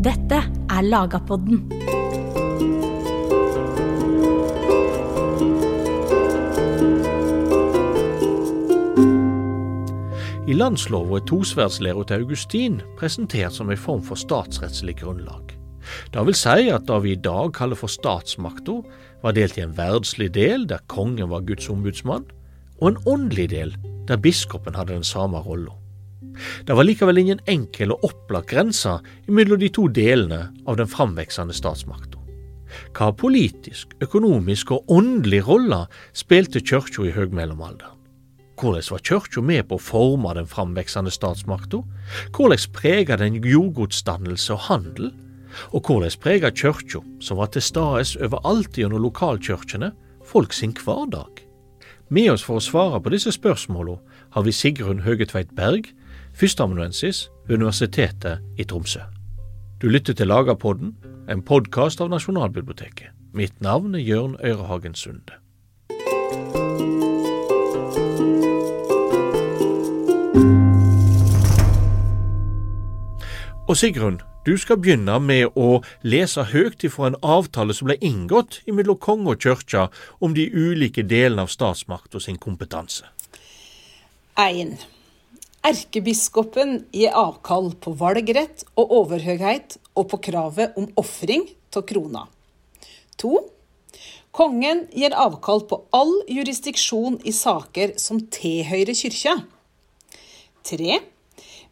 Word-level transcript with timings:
Dette 0.00 0.38
er 0.72 0.80
Lagapodden. 0.80 1.58
I 10.48 10.56
landslova 10.56 11.18
er 11.18 11.26
tosverdslæra 11.28 12.06
til 12.08 12.14
Augustin 12.14 12.78
presentert 12.96 13.52
som 13.52 13.68
ei 13.68 13.76
form 13.76 14.00
for 14.00 14.16
statsrettslig 14.16 14.96
grunnlag. 15.02 15.52
Det 16.14 16.24
vil 16.30 16.38
si 16.38 16.72
at 16.72 16.88
det 16.88 17.02
vi 17.04 17.12
i 17.12 17.20
dag 17.20 17.52
kaller 17.60 17.76
for 17.76 17.92
statsmakta, 17.92 18.78
var 19.20 19.36
delt 19.36 19.60
i 19.60 19.66
en 19.66 19.76
verdslig 19.76 20.30
del, 20.32 20.64
der 20.64 20.80
kongen 20.88 21.28
var 21.28 21.44
Guds 21.44 21.68
ombudsmann, 21.68 22.24
og 22.80 22.88
en 22.88 22.98
åndelig 23.04 23.50
del, 23.52 23.76
der 24.08 24.16
biskopen 24.16 24.80
hadde 24.80 24.96
den 24.96 25.04
samme 25.04 25.44
rolla. 25.44 25.76
Det 26.66 26.76
var 26.76 26.84
likevel 26.84 27.18
ingen 27.18 27.40
enkel 27.48 27.94
og 27.94 28.04
opplagt 28.10 28.50
grense 28.52 28.98
mellom 29.26 29.60
de 29.60 29.70
to 29.72 29.86
delene 29.88 30.48
av 30.68 30.76
den 30.80 30.90
framveksende 30.90 31.56
statsmakta. 31.56 32.18
Hva 32.94 33.10
politisk, 33.16 33.96
økonomisk 34.04 34.70
og 34.76 34.92
åndelig 34.92 35.42
rolle 35.48 35.86
spilte 36.16 36.62
kirka 36.62 37.08
i 37.08 37.14
høgmellomalderen? 37.16 37.96
Hvordan 38.60 38.84
var 38.92 39.02
kirka 39.08 39.40
med 39.40 39.68
på 39.70 39.78
å 39.78 39.82
forme 39.82 40.34
den 40.36 40.48
framveksende 40.48 41.10
statsmakta? 41.10 41.80
Hvordan 42.36 42.66
prega 42.76 43.16
den 43.16 43.40
jordgodsdannelse 43.40 44.52
og 44.52 44.66
handel? 44.68 45.12
Og 45.72 45.88
hvordan 45.88 46.18
prega 46.20 46.50
kirka, 46.52 47.00
som 47.24 47.40
var 47.40 47.50
til 47.54 47.64
stades 47.64 48.18
overalt 48.20 48.76
gjennom 48.76 49.02
lokalkirkene, 49.02 49.94
folk 50.28 50.52
sin 50.52 50.76
hverdag? 50.76 51.40
Med 52.10 52.32
oss 52.34 52.44
for 52.44 52.60
å 52.60 52.62
svare 52.62 53.00
på 53.00 53.14
disse 53.14 53.32
spørsmålene 53.32 53.98
har 54.34 54.44
vi 54.44 54.52
Sigrun 54.54 55.02
Høgetveit 55.06 55.56
Berg, 55.56 55.88
førsteamanuensis 56.40 57.30
ved 57.48 57.56
Universitetet 57.56 58.38
i 58.56 58.64
Tromsø. 58.64 59.00
Du 59.82 59.88
lytter 59.88 60.14
til 60.14 60.26
Lagerpodden, 60.26 60.94
en 61.28 61.42
podkast 61.42 62.00
av 62.00 62.08
Nasjonalbiblioteket. 62.08 63.12
Mitt 63.36 63.60
navn 63.60 63.94
er 63.94 64.00
Jørn 64.00 64.36
Øyrehagen 64.44 64.94
Sunde. 64.94 65.36
Og 73.68 73.76
Sigrun, 73.76 74.20
du 74.46 74.56
skal 74.56 74.80
begynne 74.80 75.18
med 75.20 75.52
å 75.54 75.82
lese 76.02 76.46
høyt 76.54 76.84
ifra 76.88 77.10
en 77.10 77.18
avtale 77.22 77.76
som 77.76 77.90
ble 77.90 77.98
inngått 78.00 78.62
mellom 78.72 78.96
konge 78.96 79.34
og 79.34 79.44
kirke 79.44 79.90
om 80.20 80.32
de 80.34 80.48
ulike 80.48 81.04
delene 81.04 81.44
av 81.44 81.52
statsmakta 81.52 82.20
sin 82.20 82.40
kompetanse. 82.40 83.04
1. 84.40 84.99
Erkebiskopen 85.60 86.86
gir 86.88 87.12
avkall 87.12 87.74
på 87.84 87.92
valgrett 88.00 88.62
og 88.80 88.94
overhøyhet 88.96 89.76
og 89.92 90.06
på 90.08 90.18
kravet 90.30 90.76
om 90.80 90.86
ofring 91.00 91.44
av 91.76 91.84
krona. 91.84 92.22
2. 93.20 93.34
Kongen 94.32 94.86
gir 94.96 95.12
avkall 95.12 95.66
på 95.68 95.82
all 95.92 96.14
jurisdiksjon 96.32 97.18
i 97.28 97.34
saker 97.36 97.92
som 98.00 98.22
tilhører 98.32 98.96
kyrkja. 98.96 99.34
3. 100.64 100.96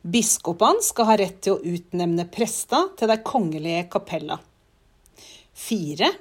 Biskopene 0.05 0.84
skal 0.84 1.09
ha 1.09 1.16
rett 1.22 1.41
til 1.47 1.56
å 1.56 1.77
utnevne 1.77 2.28
prester 2.28 2.91
til 2.98 3.09
de 3.09 3.16
kongelige 3.25 3.86
kapella. 3.94 4.36
4. 5.56 6.12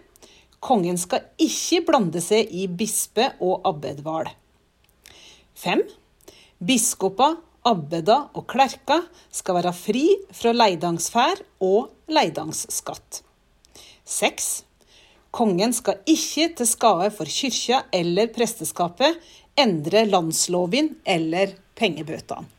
Kongen 0.63 0.95
skal 0.97 1.27
ikke 1.41 1.83
blande 1.89 2.23
seg 2.23 2.47
i 2.47 2.63
bispe- 2.71 3.33
og 3.43 3.67
abbedval. 3.67 4.31
5. 5.59 5.83
Biskoper, 6.63 7.35
abbeder 7.65 8.29
og 8.37 8.45
Klerka 8.51 9.01
skal 9.33 9.59
være 9.59 9.73
fri 9.75 10.05
fra 10.35 10.53
leidangsferd 10.55 11.41
og 11.63 11.89
leidangsskatt. 12.11 13.21
6. 14.07 14.49
Kongen 15.35 15.73
skal 15.75 15.99
ikke 16.07 16.51
til 16.57 16.69
skade 16.69 17.09
for 17.13 17.29
kyrkja 17.29 17.83
eller 17.93 18.29
presteskapet 18.33 19.19
endre 19.57 20.05
landsloven 20.07 20.95
eller 21.05 21.57
pengebøtene. 21.77 22.53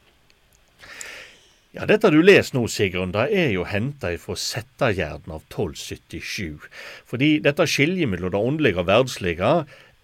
Ja, 1.76 1.84
Dette 1.86 2.08
du 2.10 2.22
leser 2.24 2.56
nå, 2.56 2.64
Sigrun, 2.72 3.12
det 3.12 3.26
er 3.36 3.50
jo 3.52 3.66
henta 3.68 4.14
fra 4.18 4.34
Settergjerden 4.40 5.34
av 5.36 5.42
1277. 5.44 6.64
Fordi 7.06 7.28
dette 7.44 7.66
skiljet 7.68 8.08
mellom 8.08 8.32
det 8.32 8.40
åndelige 8.40 8.80
og 8.80 8.88
verdslige, 8.88 9.50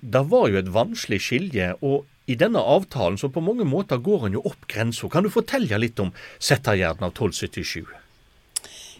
det 0.04 0.22
var 0.28 0.50
jo 0.52 0.60
et 0.60 0.68
vanskelig 0.74 1.22
skilje. 1.24 1.72
og 1.80 2.04
i 2.26 2.36
denne 2.40 2.60
avtalen 2.60 3.18
så 3.20 3.28
på 3.28 3.42
mange 3.44 3.66
måter 3.68 4.00
går 4.00 4.28
en 4.28 4.38
jo 4.38 4.44
opp 4.48 4.64
grensa. 4.70 5.08
Kan 5.12 5.26
du 5.26 5.32
fortelle 5.32 5.80
litt 5.80 6.00
om 6.00 6.12
Settergjerden 6.38 7.04
av 7.04 7.12
1277? 7.12 7.84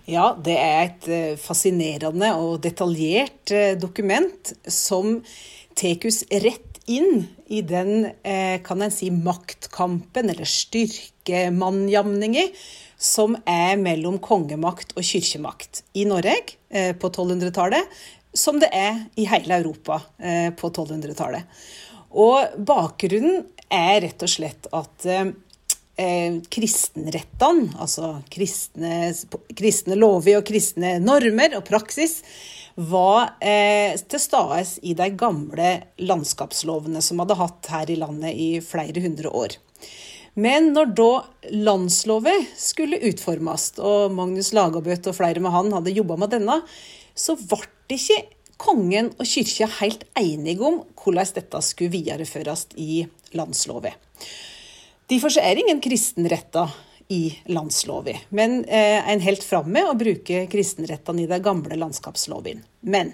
Ja, 0.04 0.34
det 0.36 0.56
er 0.60 0.82
et 0.82 1.06
eh, 1.08 1.36
fascinerende 1.40 2.34
og 2.36 2.58
detaljert 2.64 3.52
eh, 3.56 3.72
dokument 3.80 4.52
som 4.68 5.22
tar 5.78 6.04
oss 6.04 6.20
rett 6.28 6.76
inn 6.84 7.24
i 7.48 7.62
den, 7.64 8.10
eh, 8.20 8.60
kan 8.60 8.84
en 8.84 8.92
si, 8.92 9.08
maktkampen, 9.08 10.28
eller 10.28 10.44
styrkemannjamninga, 10.44 12.50
som 13.00 13.38
er 13.48 13.80
mellom 13.80 14.18
kongemakt 14.22 14.92
og 14.92 15.08
kirkemakt 15.08 15.82
i 15.96 16.04
Norge 16.08 16.36
på 17.00 17.08
1200-tallet, 17.10 17.88
som 18.36 18.60
det 18.62 18.70
er 18.72 19.02
i 19.20 19.26
hele 19.28 19.58
Europa 19.58 19.98
på 20.56 20.70
1200-tallet. 20.70 21.44
Og 22.14 22.58
bakgrunnen 22.66 23.42
er 23.72 24.04
rett 24.04 24.22
og 24.22 24.30
slett 24.30 24.68
at 24.74 25.06
eh, 25.10 26.38
kristenrettene, 26.52 27.72
altså 27.80 28.16
kristne, 28.32 29.12
kristne 29.56 29.98
lover 29.98 30.38
og 30.40 30.46
kristne 30.48 30.96
normer 31.02 31.58
og 31.58 31.66
praksis, 31.66 32.20
var 32.74 33.36
eh, 33.42 33.94
til 33.98 34.22
stede 34.22 34.62
i 34.82 34.94
de 34.98 35.10
gamle 35.18 35.76
landskapslovene 36.02 37.02
som 37.02 37.22
hadde 37.22 37.38
hatt 37.38 37.70
her 37.70 37.90
i 37.90 37.98
landet 38.00 38.34
i 38.34 38.50
flere 38.64 39.02
hundre 39.04 39.30
år. 39.30 39.58
Men 40.34 40.72
når 40.74 40.90
da 40.98 41.10
landslovet 41.54 42.48
skulle 42.58 42.98
utformes, 43.06 43.70
og 43.78 44.14
Magnus 44.16 44.50
Lagabøte 44.56 45.12
og 45.12 45.18
flere 45.20 45.42
med 45.42 45.54
han 45.54 45.70
hadde 45.76 45.94
jobba 45.94 46.18
med 46.18 46.34
denne, 46.34 46.58
så 47.14 47.36
ble 47.38 47.62
det 47.86 48.00
ikke 48.00 48.18
kongen 48.60 49.12
og 49.18 49.28
kyrkja 49.28 49.68
helt 49.80 50.06
enige 50.18 50.64
om 50.64 50.80
hvordan 51.00 51.34
dette 51.36 51.60
skulle 51.64 51.94
videreføres 51.94 52.66
i 52.80 53.04
landsloven. 53.36 53.94
Derfor 55.10 55.36
er 55.40 55.54
det 55.54 55.66
ingen 55.66 55.82
kristenretter 55.84 56.72
i 57.12 57.28
landsloven, 57.52 58.16
men 58.32 58.62
eh, 58.64 59.04
en 59.12 59.20
helt 59.20 59.44
fram 59.44 59.68
med 59.68 59.84
å 59.84 59.98
bruke 59.98 60.46
kristenrettene 60.48 61.26
i 61.26 61.28
de 61.28 61.38
gamle 61.44 61.76
landskapsloven. 61.76 62.62
Men 62.88 63.12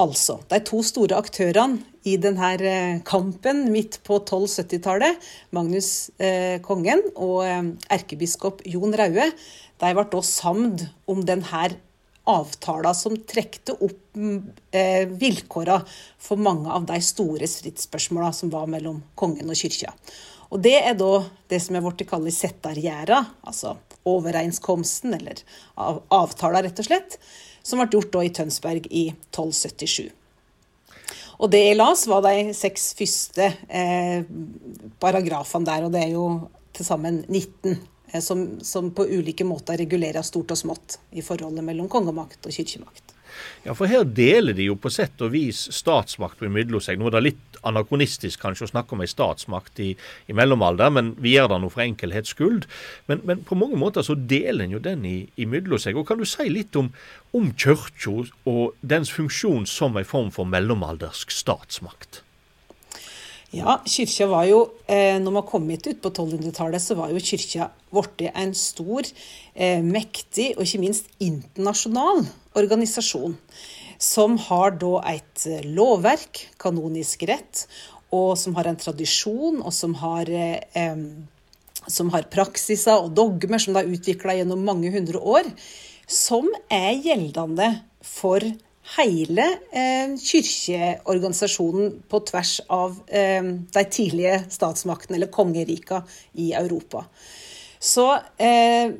altså, 0.00 0.38
de 0.48 0.60
to 0.64 0.80
store 0.86 1.18
aktørene 1.20 1.82
i 2.08 2.16
denne 2.20 2.54
eh, 2.64 3.02
kampen 3.06 3.66
midt 3.74 4.00
på 4.06 4.22
1270-tallet, 4.22 5.20
Magnus 5.54 6.10
eh, 6.16 6.58
kongen 6.64 7.04
og 7.12 7.42
eh, 7.46 7.60
erkebiskop 7.94 8.64
Jon 8.72 8.96
Raue, 8.98 9.28
de 9.82 9.94
ble 9.98 10.08
da 10.14 10.22
samd 10.24 10.86
om 11.10 11.22
denne 11.26 11.68
avtaler 12.24 12.94
som 12.94 13.16
trekte 13.26 13.74
opp 13.74 14.18
eh, 14.70 15.08
vilkåra 15.08 15.80
for 16.18 16.38
mange 16.38 16.70
av 16.70 16.86
de 16.86 17.00
store 17.02 17.48
stridsspørsmåla 17.50 18.30
som 18.36 18.52
var 18.52 18.68
mellom 18.70 19.02
kongen 19.18 19.50
og 19.50 19.58
kyrkja. 19.58 19.90
Og 20.52 20.60
Det 20.62 20.76
er 20.78 20.94
da 20.94 21.24
det 21.48 21.62
som 21.64 21.76
er 21.76 21.84
blitt 21.84 22.04
kalt 22.08 22.28
settargjerda, 22.36 23.22
altså 23.48 23.76
overenskomsten, 24.06 25.14
eller 25.16 25.40
av, 25.80 26.02
avtaler, 26.12 26.66
rett 26.66 26.82
og 26.82 26.88
slett, 26.90 27.16
som 27.62 27.80
ble 27.80 27.88
gjort 27.94 28.12
da 28.12 28.24
i 28.26 28.32
Tønsberg 28.34 28.88
i 28.90 29.06
1277. 29.30 30.10
Og 31.42 31.50
det 31.50 31.62
jeg 31.64 31.78
las, 31.78 32.04
var 32.06 32.22
de 32.26 32.52
seks 32.54 32.92
første 32.98 33.48
eh, 33.66 34.26
paragrafene 35.02 35.66
der, 35.66 35.86
og 35.86 35.94
det 35.94 36.04
er 36.04 36.12
jo 36.14 36.26
til 36.76 36.86
sammen 36.86 37.22
19 37.28 37.80
Eh, 37.80 37.91
som, 38.20 38.60
som, 38.60 38.90
på 38.92 39.06
ulike 39.08 39.46
måter 39.48 39.80
regulerer 39.80 40.22
stort 40.26 40.52
og 40.52 40.60
smått 40.60 40.98
i 41.16 41.24
forholdet 41.24 41.64
mellom 41.64 41.88
kongemakt 41.88 42.44
og 42.46 42.52
kirkemakt. 42.52 43.12
Ja, 43.62 43.74
for 43.78 43.88
her 43.88 44.04
deler 44.04 44.56
de 44.56 44.66
jo 44.66 44.76
på 44.78 44.90
sett 44.92 45.20
og 45.24 45.32
vis 45.32 45.64
statsmakt 45.72 46.42
imellom 46.44 46.82
seg. 46.82 46.98
Nå 46.98 47.08
er 47.08 47.16
det 47.16 47.22
litt 47.28 47.58
anakronistisk 47.68 48.42
kanskje 48.42 48.66
å 48.66 48.72
snakke 48.72 48.96
om 48.96 49.04
ei 49.04 49.10
statsmakt 49.10 49.78
i, 49.82 49.92
i 50.28 50.36
mellomalder, 50.36 50.90
men 50.94 51.12
vi 51.22 51.36
gjør 51.36 51.52
det 51.54 51.60
nå 51.62 51.70
for 51.72 51.84
enkelhets 51.84 52.34
skyld. 52.34 52.66
Men, 53.10 53.22
men, 53.28 53.44
på 53.46 53.58
mange 53.58 53.78
måter 53.80 54.04
så 54.06 54.18
deler 54.18 54.66
en 54.66 54.76
jo 54.76 54.82
den 54.82 55.06
i, 55.08 55.16
imellom 55.40 55.80
seg. 55.80 55.96
Og 55.96 56.08
Kan 56.08 56.20
du 56.20 56.26
si 56.28 56.48
litt 56.50 56.76
om, 56.78 56.90
om 57.32 57.52
kirka 57.54 58.18
og 58.50 58.76
dens 58.82 59.12
funksjon 59.14 59.64
som 59.70 59.96
ei 59.96 60.04
form 60.04 60.34
for 60.34 60.48
mellomaldersk 60.48 61.32
statsmakt? 61.32 62.22
Ja, 63.52 63.76
kyrkja 63.84 64.26
var 64.30 64.46
jo, 64.48 64.62
eh, 64.88 65.18
når 65.20 65.34
man 65.36 65.44
kom 65.44 65.66
hit 65.68 65.84
ut 65.84 66.00
på 66.00 66.08
1200-tallet, 66.08 66.80
så 66.80 66.96
var 66.96 67.10
jo 67.12 67.20
kyrkja 67.20 67.68
blitt 67.92 68.30
en 68.32 68.54
stor, 68.56 69.04
eh, 69.54 69.82
mektig 69.84 70.54
og 70.56 70.64
ikke 70.64 70.80
minst 70.80 71.10
internasjonal 71.20 72.24
organisasjon. 72.56 73.36
Som 73.98 74.38
har 74.48 74.78
da 74.80 75.02
et 75.12 75.44
eh, 75.46 75.68
lovverk, 75.68 76.46
kanonisk 76.56 77.26
rett, 77.28 77.66
og 78.10 78.38
som 78.40 78.56
har 78.56 78.72
en 78.72 78.80
tradisjon, 78.80 79.60
og 79.60 79.72
som 79.72 79.94
har, 80.00 80.28
som 81.88 82.10
har 82.12 82.28
praksiser 82.28 82.92
og 82.92 83.14
dogmer 83.16 83.56
som 83.60 83.72
de 83.72 83.80
har 83.80 83.88
utvikla 83.88 84.34
gjennom 84.36 84.64
mange 84.64 84.92
hundre 84.92 85.16
år 85.16 85.48
som 86.12 86.48
er 86.68 86.98
gjeldende 87.00 87.68
for 88.04 88.44
hele 88.96 89.46
eh, 89.70 90.16
kirkeorganisasjonen 90.18 91.94
på 92.10 92.20
tvers 92.28 92.56
av 92.72 92.98
eh, 93.06 93.44
de 93.44 93.84
tidlige 93.90 94.42
statsmaktene, 94.50 95.16
eller 95.16 95.32
kongerika, 95.32 96.02
i 96.32 96.52
Europa. 96.58 97.04
Så 97.82 98.08
eh, 98.38 98.92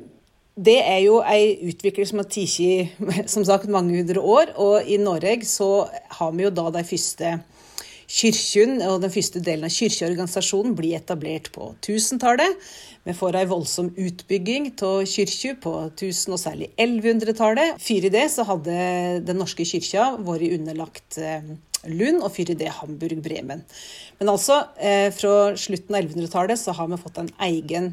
det 0.53 0.77
er 0.85 0.99
jo 1.01 1.17
ei 1.25 1.55
utvikling 1.69 2.07
som 2.07 2.21
har 2.21 2.29
tatt 2.29 3.29
som 3.33 3.71
mange 3.73 3.97
hundre 3.97 4.21
år. 4.21 4.53
Og 4.61 4.87
i 4.87 4.99
Norge 5.01 5.45
så 5.49 5.87
har 6.19 6.31
vi 6.35 6.45
jo 6.45 6.53
da 6.53 6.69
de 6.73 6.85
første 6.87 7.37
Kirken 8.07 8.81
og 8.85 9.01
den 9.03 9.11
første 9.13 9.41
delen 9.43 9.65
av 9.67 9.73
kirkeorganisasjonen 9.73 10.75
blir 10.77 10.95
etablert 10.97 11.51
på 11.55 11.63
1000-tallet. 11.81 12.51
Vi 13.03 13.13
får 13.17 13.33
ei 13.39 13.47
voldsom 13.49 13.89
utbygging 13.99 14.63
av 14.85 15.03
kirka 15.09 15.55
på 15.63 15.73
1000- 15.89 16.35
og 16.35 16.39
særlig 16.39 16.67
1100-tallet. 16.77 17.69
Før 17.83 18.01
i 18.07 18.13
det 18.13 18.27
så 18.31 18.41
hadde 18.47 18.73
Den 19.27 19.39
norske 19.41 19.65
kyrkja 19.67 20.03
vært 20.23 20.55
underlagt 20.55 21.09
eh, 21.19 21.43
Lund, 21.83 22.23
og 22.23 22.31
før 22.31 22.49
i 22.53 22.59
det 22.59 22.69
Hamburg-Bremen. 22.77 23.61
Men 24.19 24.29
altså, 24.31 24.55
eh, 24.79 25.09
fra 25.15 25.55
slutten 25.59 25.95
av 25.97 26.01
1100-tallet 26.05 26.59
så 26.59 26.71
har 26.77 26.87
vi 26.87 26.97
fått 27.01 27.17
en 27.19 27.33
egen 27.49 27.85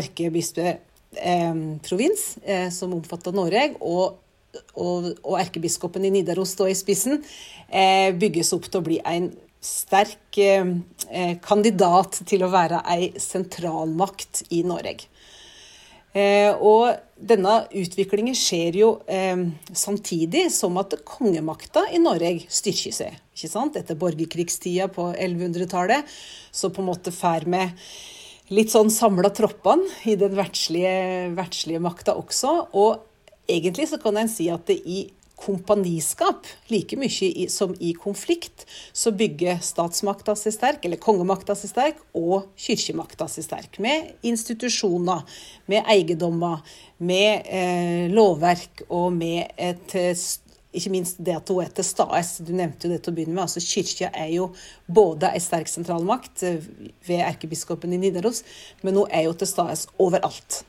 erkebispeprovins 0.00 2.22
eh, 2.42 2.68
som 2.74 2.94
omfatter 2.98 3.32
Norge. 3.34 3.74
og 3.80 4.16
og, 4.74 5.12
og 5.22 5.38
erkebiskopen 5.40 6.06
i 6.06 6.12
Nidaros 6.14 6.54
står 6.56 6.72
i 6.72 6.78
spissen, 6.78 7.22
eh, 7.68 8.10
bygges 8.16 8.52
opp 8.56 8.68
til 8.68 8.80
å 8.80 8.86
bli 8.86 8.98
en 9.06 9.30
sterk 9.60 10.38
eh, 10.40 10.74
eh, 11.10 11.36
kandidat 11.44 12.22
til 12.28 12.44
å 12.44 12.52
være 12.52 12.82
ei 12.90 13.12
sentralmakt 13.20 14.44
i 14.56 14.62
Norge. 14.66 15.10
Eh, 16.10 16.50
og 16.58 16.96
denne 17.14 17.60
utviklingen 17.76 18.34
skjer 18.34 18.80
jo 18.80 18.88
eh, 19.06 19.44
samtidig 19.70 20.48
som 20.50 20.80
at 20.80 20.96
kongemakta 21.06 21.84
i 21.94 22.00
Norge 22.02 22.48
styrker 22.50 22.96
seg. 22.96 23.20
ikke 23.36 23.50
sant? 23.52 23.78
Etter 23.78 23.98
borgerkrigstida 23.98 24.88
på 24.90 25.12
1100-tallet 25.12 26.08
så 26.50 26.72
på 26.74 26.82
en 26.82 26.90
måte 26.90 27.14
fær 27.14 27.46
vi 27.46 27.62
litt 28.50 28.72
sånn 28.72 28.90
samla 28.90 29.30
troppene 29.30 29.86
i 30.10 30.16
den 30.18 30.34
verdslige, 30.34 31.30
verdslige 31.36 31.82
makta 31.84 32.16
også. 32.18 32.56
Og 32.74 33.09
egentlig 33.50 33.88
så 33.90 33.98
kan 34.02 34.18
en 34.20 34.30
si 34.30 34.48
at 34.52 34.66
det 34.70 34.80
i 34.84 35.06
kompaniskap, 35.40 36.44
like 36.68 36.98
mye 37.00 37.46
som 37.48 37.72
i 37.80 37.94
konflikt, 37.96 38.66
så 38.92 39.12
bygger 39.16 39.62
statsmakta 39.64 40.34
seg 40.36 40.52
sterk, 40.52 40.84
eller 40.84 41.00
kongemakta 41.00 41.56
seg 41.56 41.72
sterk, 41.72 42.02
og 42.12 42.50
kirkemakta 42.60 43.28
seg 43.30 43.46
sterk. 43.46 43.80
Med 43.80 44.26
institusjoner, 44.26 45.24
med 45.70 45.88
eiendommer, 45.88 46.60
med 47.00 47.48
eh, 47.48 48.06
lovverk 48.12 48.84
og 48.90 49.08
med 49.16 49.56
et 49.56 49.96
ikke 50.70 50.92
minst 50.92 51.18
det 51.18 51.34
at 51.34 51.48
hun 51.50 51.64
er 51.64 51.72
til 51.74 51.86
stades. 51.86 52.36
Du 52.46 52.52
nevnte 52.54 52.86
jo 52.86 52.94
det 52.94 53.00
til 53.02 53.12
å 53.12 53.16
begynne 53.16 53.34
med. 53.34 53.48
altså 53.48 53.62
Kirka 53.64 54.10
er 54.14 54.30
jo 54.36 54.50
både 54.86 55.32
en 55.34 55.42
sterk 55.42 55.70
sentralmakt 55.72 56.44
eh, 56.46 56.60
ved 57.08 57.24
erkebiskopen 57.26 57.96
i 57.96 58.00
Nidaros, 58.02 58.44
men 58.84 59.00
hun 59.00 59.10
er 59.10 59.26
jo 59.26 59.34
til 59.34 59.50
stades 59.50 59.88
overalt 59.98 60.62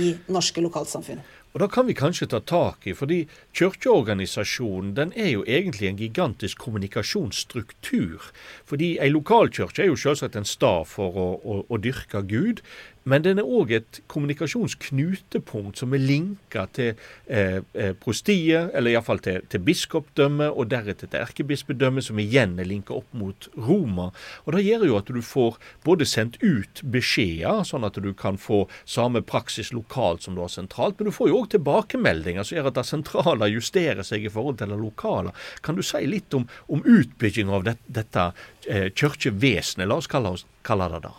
i 0.00 0.14
norske 0.32 0.62
lokalsamfunn. 0.64 1.22
Og 1.56 1.60
Da 1.60 1.66
kan 1.72 1.86
vi 1.88 1.94
kanskje 1.96 2.26
ta 2.28 2.38
tak 2.44 2.84
i, 2.84 2.92
fordi 2.92 3.22
kirkeorganisasjonen 3.56 4.90
den 4.92 5.12
er 5.16 5.30
jo 5.30 5.44
egentlig 5.48 5.88
en 5.88 5.96
gigantisk 5.96 6.58
kommunikasjonsstruktur. 6.60 8.26
Fordi 8.68 8.90
ei 9.00 9.08
lokalkirke 9.08 9.80
er 9.80 9.88
jo 9.88 9.96
selvsagt 9.96 10.36
en 10.36 10.44
stad 10.44 10.84
for 10.90 11.16
å, 11.16 11.24
å, 11.40 11.56
å 11.72 11.78
dyrke 11.80 12.20
Gud, 12.28 12.60
men 13.06 13.22
den 13.22 13.38
er 13.38 13.46
òg 13.46 13.70
et 13.76 14.00
kommunikasjonsknutepunkt 14.10 15.78
som 15.78 15.94
er 15.94 16.02
linka 16.02 16.64
til 16.74 16.96
eh, 17.30 17.60
eh, 17.78 17.92
prostiet, 18.02 18.72
eller 18.74 18.96
iallfall 18.96 19.20
til, 19.22 19.44
til 19.52 19.62
biskopdømmet, 19.66 20.50
og 20.50 20.72
deretter 20.72 21.10
til 21.10 21.22
erkebispedømmet, 21.22 22.08
som 22.08 22.18
igjen 22.18 22.56
er 22.58 22.66
linka 22.66 22.96
opp 22.96 23.12
mot 23.14 23.46
Roma. 23.54 24.08
Og 24.44 24.56
Det 24.56 24.64
gjør 24.66 24.86
jo 24.88 24.96
at 24.98 25.12
du 25.14 25.20
får 25.22 25.58
både 25.86 26.08
sendt 26.08 26.40
ut 26.42 26.82
beskjeder, 26.82 27.62
sånn 27.68 27.86
at 27.86 28.00
du 28.02 28.10
kan 28.18 28.40
få 28.42 28.64
samme 28.82 29.22
praksis 29.22 29.70
lokalt 29.76 30.26
som 30.26 30.34
du 30.34 30.42
har 30.42 30.50
sentralt, 30.50 30.98
men 30.98 31.10
du 31.10 31.14
får 31.14 31.30
jo 31.30 31.42
òg 31.44 31.52
tilbakemeldinger 31.54 32.46
som 32.46 32.58
gjør 32.58 32.72
at 32.72 32.80
det 32.80 32.86
sentrale 32.90 33.50
justerer 33.52 34.02
seg 34.06 34.26
i 34.26 34.32
forhold 34.32 34.58
til 34.58 34.74
det 34.74 34.80
lokale. 34.80 35.34
Kan 35.62 35.78
du 35.78 35.84
si 35.86 36.02
litt 36.10 36.34
om, 36.34 36.48
om 36.66 36.82
utbygginga 36.82 37.54
av 37.54 37.68
det, 37.70 37.76
dette 37.86 38.26
eh, 38.66 38.90
kirkevesenet, 38.90 39.86
la 39.86 40.00
oss 40.02 40.10
kalle, 40.10 40.34
oss, 40.34 40.46
kalle 40.66 40.90
det 40.96 41.04
det? 41.06 41.14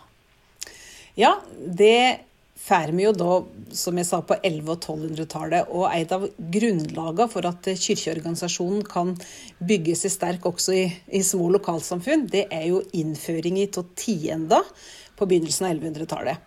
Ja, 1.18 1.40
det 1.66 2.20
får 2.54 2.92
vi 2.94 3.02
jo 3.02 3.12
da, 3.12 3.32
som 3.74 3.96
jeg 3.98 4.06
sa, 4.06 4.20
på 4.22 4.36
1100- 4.36 4.68
og 4.70 4.84
1200-tallet. 4.84 5.70
Og 5.74 5.88
et 5.90 6.12
av 6.14 6.26
grunnlagene 6.38 7.26
for 7.32 7.48
at 7.48 7.66
kirkeorganisasjonen 7.66 8.84
kan 8.86 9.10
bygge 9.58 9.96
seg 9.98 10.12
sterk 10.14 10.46
også 10.46 10.76
i, 10.76 10.84
i 11.18 11.24
små 11.26 11.48
lokalsamfunn, 11.56 12.28
det 12.30 12.44
er 12.54 12.68
jo 12.70 12.84
innføring 12.94 13.58
av 13.66 13.88
tienda 13.98 14.60
på 15.18 15.26
begynnelsen 15.26 15.66
av 15.66 15.74
1100-tallet. 15.74 16.38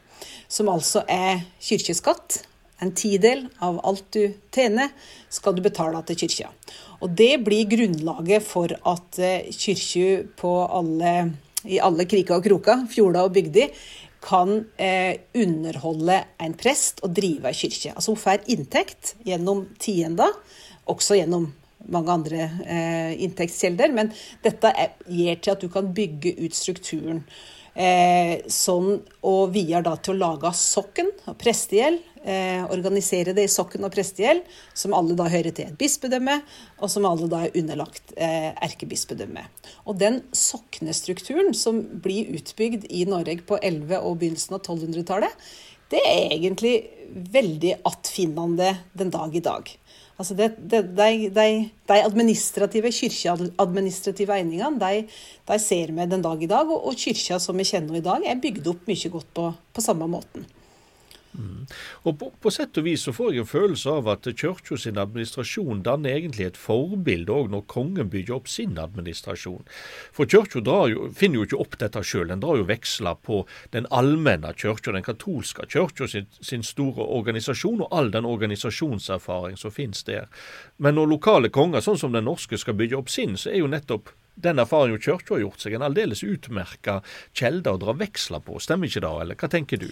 Som 0.47 0.71
altså 0.71 1.03
er 1.11 1.43
kirkeskatt. 1.59 2.45
En 2.81 2.95
tidel 2.95 3.43
av 3.59 3.81
alt 3.85 4.07
du 4.15 4.31
tjener, 4.55 4.95
skal 5.27 5.57
du 5.57 5.65
betale 5.65 5.99
til 6.07 6.21
kirka. 6.23 6.47
Og 7.03 7.11
det 7.11 7.33
blir 7.43 7.67
grunnlaget 7.69 8.47
for 8.47 8.71
at 8.71 9.19
kirka 9.51 10.55
i 11.61 11.77
alle 11.77 12.07
kriker 12.09 12.39
og 12.39 12.47
kroker, 12.47 12.87
fjorder 12.89 13.27
og 13.27 13.35
bygder, 13.35 13.75
kan 14.21 14.65
eh, 14.77 15.17
underholde 15.33 16.19
en 16.41 16.53
prest 16.57 17.01
og 17.05 17.15
drive 17.17 17.49
ei 17.49 17.57
kirke. 17.57 17.93
Altså 17.95 18.13
hun 18.13 18.21
får 18.21 18.45
inntekt 18.53 19.15
gjennom 19.25 19.65
tienda, 19.81 20.29
også 20.91 21.17
gjennom 21.17 21.49
mange 21.91 22.13
andre 22.13 22.43
eh, 22.65 23.15
inntektskilder, 23.25 23.93
men 23.95 24.11
dette 24.43 24.69
er, 24.69 24.93
gir 25.09 25.41
til 25.41 25.55
at 25.55 25.63
du 25.63 25.71
kan 25.73 25.89
bygge 25.95 26.35
ut 26.43 26.55
strukturen. 26.57 27.23
Eh, 27.81 28.43
sånn, 28.51 28.99
og 29.25 29.53
vi 29.55 29.63
er 29.73 29.81
da 29.85 29.95
til 29.97 30.13
å 30.13 30.21
lage 30.21 30.51
sokken 30.57 31.07
og 31.25 31.37
prestegjeld 31.41 32.01
eh, 32.23 32.61
organisere 32.69 33.33
det 33.33 33.45
i 33.47 33.51
sokken 33.51 33.85
og 33.87 33.93
prestegjeld, 33.93 34.43
som 34.77 34.93
alle 34.97 35.15
da 35.17 35.27
hører 35.31 35.53
til 35.55 35.69
et 35.71 35.79
bispedømme, 35.79 36.37
og 36.81 36.91
som 36.91 37.07
alle 37.09 37.29
da 37.31 37.45
er 37.45 37.57
underlagt 37.57 38.13
eh, 38.17 38.51
erkebispedømme. 38.67 39.43
Og 39.85 39.97
den 40.01 40.21
soknestrukturen 40.35 41.55
som 41.57 41.81
blir 42.03 42.31
utbygd 42.37 42.87
i 42.89 43.05
Norge 43.09 43.41
på 43.47 43.57
1100- 43.59 44.01
og 44.01 44.19
begynnelsen 44.21 44.57
av 44.57 44.63
1200-tallet, 44.63 45.51
det 45.91 46.01
er 46.07 46.37
egentlig 46.37 46.75
veldig 47.11 47.73
attfinnende 47.87 48.75
den 48.95 49.09
dag 49.11 49.33
i 49.35 49.43
dag. 49.43 49.67
Altså 50.21 50.35
det, 50.37 50.51
det, 50.69 50.83
de, 50.93 51.29
de, 51.33 51.45
de, 51.89 51.99
administrative, 52.05 52.91
kirkeadministrative 52.93 54.35
einingene 54.37 54.77
de, 54.77 55.07
de, 55.49 55.59
ser 55.63 55.93
vi 55.97 56.05
den 56.11 56.21
dag 56.21 56.43
i 56.45 56.49
dag, 56.51 56.69
og, 56.69 56.85
og 56.91 56.97
kyrkja 56.97 57.39
som 57.41 57.57
vi 57.57 57.65
kjenner 57.65 57.97
i 57.97 58.05
dag, 58.05 58.27
er 58.29 58.41
bygd 58.43 58.69
opp 58.69 58.89
mye 58.91 59.13
godt 59.15 59.31
på, 59.33 59.47
på 59.73 59.83
samme 59.83 60.09
måten. 60.11 60.45
Mm. 61.33 61.65
Og 62.03 62.17
på, 62.19 62.29
på, 62.43 62.51
sett 62.51 62.77
og 62.79 62.85
vis 62.85 63.05
så 63.07 63.13
får 63.15 63.31
jeg 63.31 63.43
en 63.45 63.49
følelse 63.49 63.93
av 64.01 64.09
at 64.11 64.27
kirka 64.27 64.77
sin 64.79 64.99
administrasjon 64.99 65.83
danner 65.85 66.17
egentlig 66.17 66.49
et 66.49 66.59
forbilde 66.59 67.31
òg 67.31 67.51
når 67.53 67.65
kongen 67.71 68.11
bygger 68.11 68.35
opp 68.39 68.49
sin 68.51 68.77
administrasjon. 68.81 69.63
For 70.15 70.29
kirka 70.29 70.61
finner 71.15 71.41
jo 71.41 71.47
ikke 71.47 71.61
opp 71.63 71.77
dette 71.81 72.03
sjøl, 72.03 72.27
den 72.31 72.43
drar 72.43 72.59
jo 72.59 72.67
veksler 72.69 73.19
på 73.23 73.43
den 73.75 73.87
allmenne 73.89 74.53
kirka, 74.57 74.91
den 74.91 75.07
katolske 75.07 75.67
kirka 75.71 76.07
sin, 76.11 76.27
sin, 76.41 76.65
store 76.65 77.03
organisasjon 77.03 77.85
og 77.85 77.93
all 77.95 78.11
den 78.13 78.27
organisasjonserfaring 78.27 79.57
som 79.57 79.73
finnes 79.73 80.03
der. 80.07 80.27
Men 80.77 80.97
når 80.99 81.13
lokale 81.15 81.51
konger, 81.53 81.83
sånn 81.83 81.99
som 81.99 82.15
den 82.15 82.27
norske, 82.27 82.59
skal 82.59 82.77
bygge 82.77 82.99
opp 82.99 83.09
sin, 83.09 83.37
så 83.39 83.51
er 83.53 83.63
jo 83.63 83.71
nettopp 83.71 84.11
den 84.41 84.59
erfaringen 84.61 85.01
kirka 85.01 85.35
har 85.35 85.43
gjort 85.43 85.63
seg 85.63 85.75
en 85.75 85.85
aldeles 85.85 86.23
utmerka 86.23 86.99
kjelde 87.37 87.73
å 87.73 87.79
dra 87.81 87.95
veksler 87.97 88.43
på. 88.45 88.59
Stemmer 88.63 88.89
ikke 88.89 89.03
det, 89.03 89.15
eller 89.23 89.39
hva 89.39 89.49
tenker 89.51 89.81
du? 89.81 89.89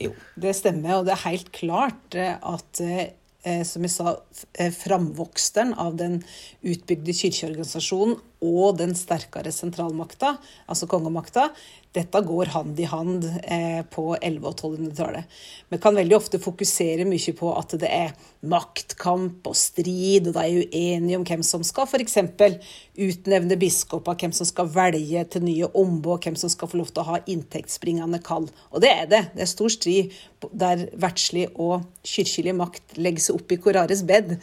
Jo, 0.00 0.14
det 0.40 0.54
stemmer. 0.56 0.98
Og 0.98 1.08
det 1.08 1.16
er 1.16 1.26
helt 1.26 1.52
klart 1.54 2.16
eh, 2.16 2.36
at 2.38 2.82
eh, 2.84 3.62
som 3.66 3.84
jeg 3.84 3.92
sa, 3.92 4.16
framvoksteren 4.54 4.70
framvoksten 4.78 5.74
av 5.80 5.96
den 5.98 6.20
utbygde 6.62 7.14
kirkeorganisasjonen 7.16 8.20
og 8.42 8.78
den 8.80 8.96
sterkere 8.98 9.52
sentralmakta, 9.54 10.36
altså 10.66 10.88
kongemakta, 10.90 11.48
dette 11.92 12.22
går 12.24 12.48
hand 12.54 12.78
i 12.80 12.86
hand 12.88 13.24
eh, 13.44 13.82
på 13.92 14.14
1100- 14.16 14.46
og 14.48 14.54
1200-tallet. 14.54 15.40
Vi 15.68 15.78
kan 15.82 15.96
veldig 15.96 16.16
ofte 16.16 16.40
fokusere 16.40 17.04
mye 17.08 17.34
på 17.36 17.50
at 17.52 17.74
det 17.82 17.90
er 17.92 18.14
maktkamp 18.48 19.44
og 19.50 19.56
strid, 19.58 20.30
og 20.30 20.38
de 20.38 20.40
er 20.40 20.62
uenige 20.62 21.18
om 21.20 21.26
hvem 21.28 21.44
som 21.44 21.64
skal 21.66 21.84
f.eks. 21.84 22.16
utnevne 22.96 23.58
biskoper, 23.60 24.16
hvem 24.22 24.32
som 24.36 24.48
skal 24.48 24.70
velge 24.72 25.24
til 25.34 25.44
nye 25.44 25.68
ombud, 25.68 26.24
hvem 26.24 26.38
som 26.40 26.52
skal 26.52 26.70
få 26.72 26.80
lov 26.80 26.94
til 26.94 27.04
å 27.04 27.10
ha 27.10 27.20
inntektsbringende 27.28 28.22
kall. 28.24 28.48
Og 28.72 28.84
det 28.84 28.92
er 28.94 29.10
det. 29.10 29.22
Det 29.36 29.44
er 29.44 29.52
stor 29.52 29.72
strid 29.76 30.16
der 30.48 30.86
verdslig 30.98 31.50
og 31.60 31.84
kirkelig 32.08 32.56
makt 32.56 32.96
legger 32.96 33.26
seg 33.26 33.36
opp 33.36 33.52
i 33.52 33.60
Korares 33.60 34.00
bed. 34.08 34.38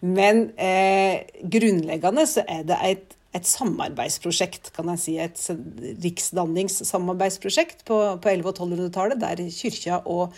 Men 0.00 0.46
eh, 0.56 1.20
grunnleggende 1.52 2.24
så 2.30 2.46
er 2.48 2.64
det 2.70 2.80
et 2.88 3.20
et 3.34 3.48
samarbeidsprosjekt, 3.48 4.70
kan 4.76 4.88
jeg 4.92 5.02
si. 5.02 5.16
Et 5.18 5.40
riksdanningssamarbeidsprosjekt 6.04 7.84
på, 7.88 7.98
på 8.22 8.30
1100- 8.30 8.46
og 8.46 8.54
1200-tallet, 8.54 9.20
der 9.20 9.42
kyrkja 9.50 10.00
og 10.04 10.36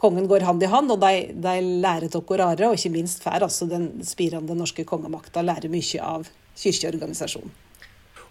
kongen 0.00 0.28
går 0.30 0.46
hand 0.46 0.62
i 0.62 0.70
hand, 0.70 0.92
og 0.92 1.02
de, 1.02 1.32
de 1.34 1.54
lærer 1.82 2.12
av 2.12 2.24
hverandre, 2.28 2.70
og 2.70 2.78
ikke 2.78 2.94
minst 2.94 3.24
får 3.24 3.46
altså 3.48 3.68
den 3.70 3.90
spirende 4.06 4.56
norske 4.58 4.84
kongemakta 4.88 5.42
lære 5.44 5.72
mye 5.72 6.02
av 6.04 6.28
kirkeorganisasjonen. 6.56 7.54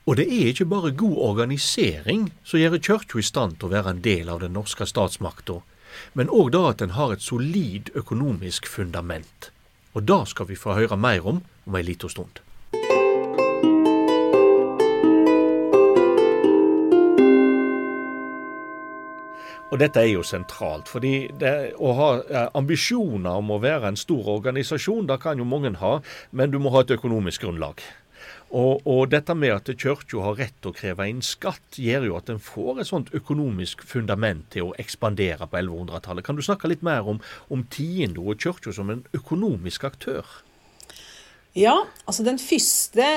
Og 0.05 0.19
det 0.19 0.27
er 0.29 0.51
ikke 0.51 0.67
bare 0.69 0.93
god 0.93 1.15
organisering 1.31 2.27
som 2.45 2.61
gjør 2.61 2.77
Kirka 2.77 3.17
i 3.17 3.25
stand 3.25 3.57
til 3.57 3.71
å 3.71 3.73
være 3.73 3.95
en 3.95 4.03
del 4.05 4.29
av 4.29 4.43
den 4.43 4.53
norske 4.53 4.85
statsmakta, 4.85 5.63
men 6.13 6.29
òg 6.29 6.51
da 6.53 6.67
at 6.69 6.83
den 6.83 6.93
har 6.93 7.15
et 7.15 7.25
solid 7.25 7.89
økonomisk 7.97 8.69
fundament. 8.69 9.49
Og 9.97 10.05
det 10.05 10.21
skal 10.29 10.51
vi 10.51 10.59
få 10.59 10.77
høre 10.77 10.99
mer 10.99 11.25
om 11.25 11.41
om 11.65 11.77
ei 11.79 11.81
lita 11.87 12.09
stund. 12.11 12.44
Og 19.73 19.79
dette 19.81 19.97
er 19.97 20.11
jo 20.11 20.21
sentralt, 20.21 20.89
fordi 20.91 21.31
det, 21.41 21.73
å 21.81 21.93
ha 21.97 22.09
ambisjoner 22.53 23.41
om 23.41 23.55
å 23.55 23.61
være 23.63 23.89
en 23.89 23.97
stor 23.97 24.27
organisasjon, 24.37 25.07
det 25.09 25.17
kan 25.23 25.41
jo 25.41 25.47
mange 25.49 25.73
ha, 25.81 25.97
men 26.31 26.53
du 26.53 26.59
må 26.61 26.73
ha 26.75 26.83
et 26.85 26.93
økonomisk 26.93 27.47
grunnlag. 27.47 27.81
Og, 28.55 28.85
og 28.85 29.09
dette 29.09 29.33
med 29.35 29.55
at 29.55 29.71
Kirka 29.73 30.21
har 30.21 30.37
rett 30.37 30.53
til 30.61 30.71
å 30.71 30.75
kreve 30.77 31.07
inn 31.09 31.23
skatt, 31.25 31.79
gjør 31.81 32.05
jo 32.07 32.17
at 32.19 32.29
en 32.31 32.41
får 32.41 32.83
et 32.83 32.89
sånt 32.91 33.09
økonomisk 33.17 33.81
fundament 33.89 34.45
til 34.53 34.69
å 34.69 34.75
ekspandere 34.79 35.49
på 35.49 35.59
1100-tallet. 35.59 36.25
Kan 36.27 36.37
du 36.37 36.45
snakke 36.45 36.69
litt 36.69 36.85
mer 36.85 37.09
om, 37.09 37.19
om 37.49 37.65
tiende 37.73 38.21
og 38.21 38.37
Kirka 38.41 38.73
som 38.75 38.93
en 38.93 39.03
økonomisk 39.17 39.89
aktør? 39.89 40.23
Ja, 41.57 41.73
altså 42.05 42.23
den 42.27 42.37
første, 42.39 43.09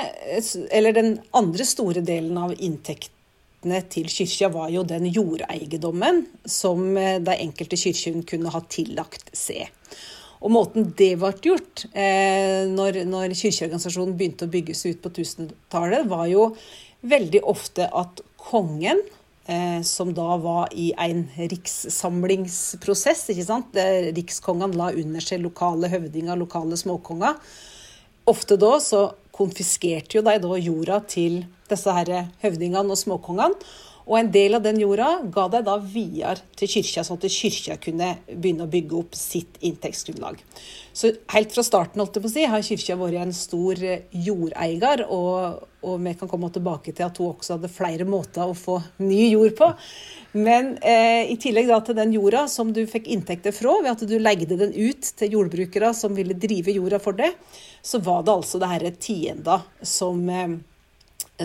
eller 0.73 0.97
den 0.97 1.17
andre 1.37 1.67
store 1.67 2.03
delen 2.07 2.39
av 2.41 2.57
inntekten 2.57 3.18
inntektene 3.59 3.81
til 3.91 4.09
kyrkja 4.09 4.49
var 4.53 4.71
jo 4.71 4.85
den 4.85 5.07
jordeiendommen 5.07 6.27
som 6.47 6.97
eh, 6.97 7.21
de 7.21 7.35
enkelte 7.35 7.77
kyrkjene 7.77 8.25
kunne 8.25 8.51
ha 8.51 8.61
tillagt 8.69 9.31
seg. 9.35 9.69
Og 10.41 10.51
måten 10.53 10.95
det 10.97 11.19
ble 11.19 11.33
gjort 11.43 11.87
eh, 11.93 12.67
når, 12.71 13.05
når 13.07 13.35
kirkeorganisasjonen 13.35 14.17
begynte 14.17 14.47
å 14.47 14.53
bygges 14.53 14.87
ut 14.87 15.03
på 15.03 15.11
1000-tallet, 15.11 16.07
var 16.07 16.29
jo 16.29 16.55
veldig 17.03 17.43
ofte 17.43 17.89
at 17.91 18.23
kongen, 18.37 19.01
eh, 19.47 19.83
som 19.83 20.15
da 20.15 20.37
var 20.39 20.69
i 20.73 20.93
en 20.95 21.27
rikssamlingsprosess 21.37 23.31
ikke 23.33 23.49
sant? 23.49 23.75
Rikskongene 24.15 24.79
la 24.79 24.93
under 24.93 25.21
seg 25.21 25.43
lokale 25.43 25.91
høvdinger, 25.91 26.39
lokale 26.39 26.79
småkonger. 26.79 27.35
Ofte 28.29 28.59
da 28.61 28.77
så 28.79 29.09
konfiskerte 29.39 30.19
jo 30.19 30.25
da 30.27 30.35
jorda 30.59 31.01
til 31.07 31.45
disse 31.71 31.95
her 31.95 32.29
høvdingene 32.43 32.95
og 32.95 32.99
småkongene. 32.99 33.55
Og 34.09 34.17
en 34.17 34.31
del 34.33 34.57
av 34.57 34.65
den 34.65 34.79
jorda 34.81 35.09
ga 35.29 35.45
de 35.53 35.61
da 35.67 35.77
videre 35.83 36.41
til 36.57 36.71
kyrkja, 36.79 37.05
sånn 37.05 37.19
at 37.21 37.29
kyrkja 37.33 37.77
kunne 37.83 38.15
begynne 38.31 38.65
å 38.65 38.73
bygge 38.73 38.97
opp 38.97 39.17
sitt 39.19 39.59
inntektsgrunnlag. 39.61 40.41
Så 40.97 41.11
helt 41.35 41.53
fra 41.53 41.63
starten 41.63 42.03
si, 42.33 42.47
har 42.49 42.65
kyrkja 42.65 42.97
vært 42.97 43.21
en 43.21 43.35
stor 43.37 43.83
jordeier, 44.11 45.05
og, 45.13 45.61
og, 45.85 45.99
vi 46.07 46.15
kan 46.17 46.31
komme 46.31 46.49
tilbake 46.55 46.95
til 46.97 47.05
at 47.05 47.21
hun 47.21 47.35
også 47.35 47.59
hadde 47.59 47.71
flere 47.71 48.07
måter 48.09 48.49
å 48.49 48.57
få 48.57 48.79
ny 49.05 49.29
jord 49.29 49.53
på. 49.61 49.69
Men 50.41 50.73
eh, 50.81 51.29
i 51.29 51.37
tillegg 51.41 51.69
da 51.69 51.83
til 51.85 52.01
den 52.01 52.17
jorda 52.17 52.47
som 52.49 52.73
du 52.73 52.81
fikk 52.89 53.13
inntekter 53.13 53.53
fra 53.53 53.77
ved 53.83 53.93
at 53.93 54.09
du 54.09 54.17
legde 54.17 54.57
den 54.57 54.73
ut 54.73 55.13
til 55.21 55.37
jordbrukere 55.37 55.93
som 55.97 56.17
ville 56.17 56.37
drive 56.37 56.73
jorda 56.81 57.03
for 57.03 57.19
det, 57.21 57.35
så 57.85 58.01
var 58.01 58.25
det 58.25 58.35
altså 58.39 58.61
det 58.63 58.73
dette 58.87 59.05
tienda 59.05 59.61
som 59.85 60.25
eh, 60.33 60.59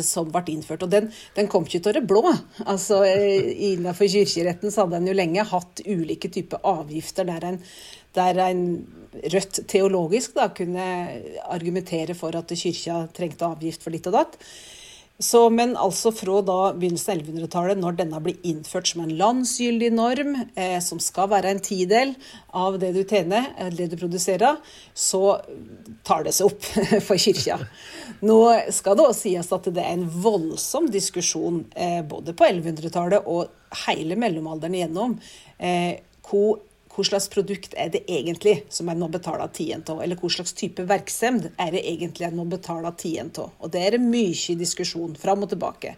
som 0.02 0.32
ble 0.34 0.44
innført. 0.56 0.86
Og 0.86 0.92
den, 0.92 1.10
den 1.38 1.50
kom 1.52 1.68
ikke 1.68 1.80
til 1.80 1.92
å 1.92 1.94
være 1.94 2.08
blå. 2.10 2.24
Altså, 2.66 3.04
Innenfor 3.06 4.10
kirkeretten 4.10 4.74
så 4.74 4.86
hadde 4.86 5.02
en 5.02 5.10
jo 5.12 5.18
lenge 5.18 5.46
hatt 5.50 5.84
ulike 5.86 6.32
typer 6.34 6.64
avgifter 6.74 7.28
der 7.30 7.50
en, 7.52 7.60
der 8.18 8.42
en 8.48 8.64
rødt 9.34 9.64
teologisk 9.70 10.38
da, 10.40 10.50
kunne 10.56 10.88
argumentere 11.54 12.16
for 12.18 12.36
at 12.40 12.54
kyrkja 12.58 13.04
trengte 13.14 13.50
avgift 13.50 13.86
for 13.86 13.94
litt 13.94 14.10
og 14.10 14.18
datt. 14.18 14.40
Så, 15.22 15.50
men 15.54 15.76
altså 15.78 16.10
fra 16.12 16.40
da 16.42 16.58
begynnelsen 16.74 17.14
av 17.14 17.28
1100-tallet, 17.28 17.78
når 17.80 17.98
denne 18.00 18.22
blir 18.26 18.48
innført 18.50 18.90
som 18.90 19.04
en 19.04 19.14
landsgyldig 19.20 19.92
norm, 19.94 20.34
eh, 20.58 20.80
som 20.82 20.98
skal 21.00 21.30
være 21.30 21.52
en 21.54 21.62
tidel 21.64 22.16
av 22.50 22.80
det 22.82 22.90
du 22.96 23.04
tjener, 23.06 23.52
det 23.78 23.92
du 23.92 23.96
produserer, 24.00 24.58
så 24.98 25.38
tar 26.04 26.26
det 26.26 26.34
seg 26.34 26.50
opp 26.50 26.66
for 27.08 27.22
kirka. 27.22 27.60
Nå 28.26 28.40
skal 28.74 28.98
det 28.98 29.06
også 29.06 29.28
sies 29.28 29.54
at 29.54 29.70
det 29.70 29.86
er 29.86 29.94
en 29.94 30.10
voldsom 30.26 30.90
diskusjon 30.92 31.62
eh, 31.78 32.02
både 32.02 32.34
på 32.34 32.50
1100-tallet 32.50 33.30
og 33.30 33.54
hele 33.86 34.18
mellomalderen 34.20 34.80
igjennom. 34.82 35.18
Eh, 35.62 36.02
hvor 36.26 36.58
hva 36.94 37.06
slags 37.08 37.26
produkt 37.34 37.74
er 37.80 37.90
det 37.94 38.04
egentlig 38.06 38.60
som 38.74 38.90
en 38.92 39.00
må 39.02 39.10
betale 39.12 39.48
tiden 39.56 39.82
av? 39.90 40.04
Eller 40.04 40.20
hva 40.20 40.30
slags 40.30 40.54
type 40.58 40.86
virksomhet 40.90 41.56
er 41.62 41.74
det 41.74 41.82
egentlig 41.90 42.28
en 42.28 42.38
må 42.38 42.46
betale 42.50 42.92
tiden 43.00 43.32
av? 43.42 43.56
Og 43.60 43.74
det 43.74 43.82
er 43.88 43.98
mye 44.02 44.58
diskusjon 44.60 45.16
fram 45.20 45.46
og 45.46 45.54
tilbake. 45.54 45.96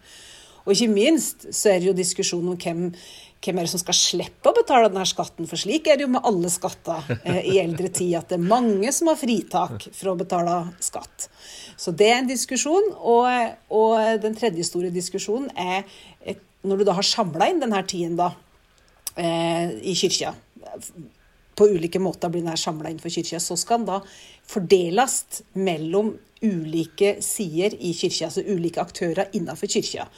Og 0.66 0.74
ikke 0.74 0.90
minst 0.90 1.46
så 1.54 1.74
er 1.74 1.82
det 1.82 1.90
jo 1.90 1.98
diskusjon 1.98 2.48
om 2.50 2.56
hvem, 2.58 2.88
hvem 3.44 3.60
er 3.60 3.68
det 3.68 3.74
som 3.74 3.82
skal 3.84 3.98
slippe 3.98 4.50
å 4.50 4.56
betale 4.56 4.88
denne 4.90 5.04
skatten. 5.10 5.50
For 5.50 5.62
slik 5.62 5.92
er 5.92 6.00
det 6.00 6.08
jo 6.08 6.14
med 6.16 6.26
alle 6.26 6.50
skatter 6.50 7.12
eh, 7.20 7.42
i 7.52 7.60
eldre 7.62 7.92
tid, 7.92 8.16
at 8.18 8.32
det 8.32 8.40
er 8.40 8.48
mange 8.48 8.96
som 8.96 9.12
har 9.12 9.20
fritak 9.20 9.90
for 9.92 10.14
å 10.14 10.16
betale 10.18 10.62
skatt. 10.82 11.28
Så 11.78 11.92
det 11.92 12.08
er 12.08 12.22
en 12.22 12.32
diskusjon. 12.32 12.90
Og, 12.96 13.28
og 13.76 14.24
den 14.24 14.40
tredje 14.40 14.66
store 14.66 14.94
diskusjonen 14.96 15.52
er 15.54 15.84
når 16.66 16.82
du 16.82 16.88
da 16.88 16.96
har 16.98 17.06
samla 17.06 17.52
inn 17.52 17.62
denne 17.62 17.84
tienda 17.86 18.32
eh, 19.20 19.76
i 19.86 19.94
kyrkja 19.94 20.34
på 21.56 21.68
ulike 21.72 22.02
måter 22.04 22.32
blir 22.32 22.44
den 22.44 22.58
samla 22.60 22.92
innenfor 22.92 23.14
kirka, 23.14 23.40
så 23.40 23.56
skal 23.60 23.82
den 23.82 23.90
da 23.90 24.00
fordeles 24.50 25.44
mellom 25.54 26.16
ulike 26.44 27.16
sider 27.24 27.78
i 27.80 27.94
kyrkja, 27.96 28.30
altså 28.30 28.44
ulike 28.44 28.84
aktører 28.84 29.32
innenfor 29.34 29.72
kyrkja. 29.72 30.10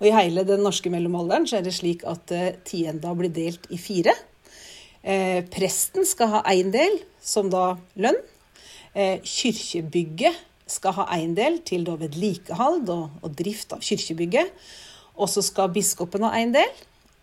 Og 0.00 0.08
I 0.08 0.14
hele 0.16 0.44
den 0.46 0.64
norske 0.66 0.90
mellomalderen 0.92 1.46
så 1.48 1.60
er 1.60 1.66
det 1.66 1.74
slik 1.76 2.04
at 2.08 2.32
eh, 2.34 2.54
tienda 2.66 3.14
blir 3.16 3.32
delt 3.32 3.68
i 3.72 3.78
fire. 3.80 4.14
Eh, 5.02 5.40
presten 5.50 6.06
skal 6.06 6.32
ha 6.36 6.40
én 6.52 6.72
del, 6.74 6.98
som 7.22 7.50
da 7.52 7.76
lønn. 7.94 8.18
Eh, 8.92 9.22
kirkebygget 9.24 10.36
skal 10.68 10.96
ha 10.98 11.06
én 11.16 11.36
del 11.38 11.60
til 11.66 11.86
da 11.86 11.94
vedlikehold 12.00 12.90
og, 12.90 13.20
og 13.22 13.36
drift 13.38 13.74
av 13.76 13.84
kirkebygget. 13.84 14.50
Og 15.16 15.30
så 15.30 15.44
skal 15.44 15.72
biskopen 15.72 16.26
ha 16.26 16.34
én 16.40 16.54
del. 16.54 16.82